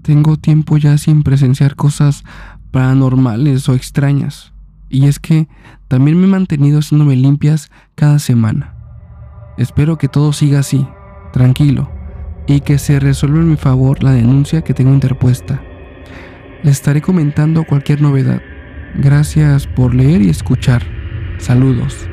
Tengo 0.00 0.38
tiempo 0.38 0.78
ya 0.78 0.96
sin 0.96 1.22
presenciar 1.22 1.76
cosas 1.76 2.24
paranormales 2.70 3.68
o 3.68 3.74
extrañas. 3.74 4.54
Y 4.88 5.04
es 5.04 5.18
que 5.18 5.48
también 5.86 6.18
me 6.18 6.26
he 6.26 6.30
mantenido 6.30 6.78
haciéndome 6.78 7.14
limpias 7.14 7.70
cada 7.94 8.18
semana. 8.18 8.74
Espero 9.58 9.98
que 9.98 10.08
todo 10.08 10.32
siga 10.32 10.60
así, 10.60 10.88
tranquilo, 11.32 11.90
y 12.46 12.60
que 12.60 12.78
se 12.78 13.00
resuelva 13.00 13.40
en 13.40 13.50
mi 13.50 13.56
favor 13.56 14.02
la 14.02 14.12
denuncia 14.12 14.62
que 14.62 14.74
tengo 14.74 14.92
interpuesta. 14.92 15.62
Les 16.62 16.76
estaré 16.76 17.00
comentando 17.00 17.64
cualquier 17.64 18.02
novedad. 18.02 18.42
Gracias 18.94 19.66
por 19.66 19.94
leer 19.94 20.22
y 20.22 20.30
escuchar. 20.30 20.82
Saludos. 21.38 22.08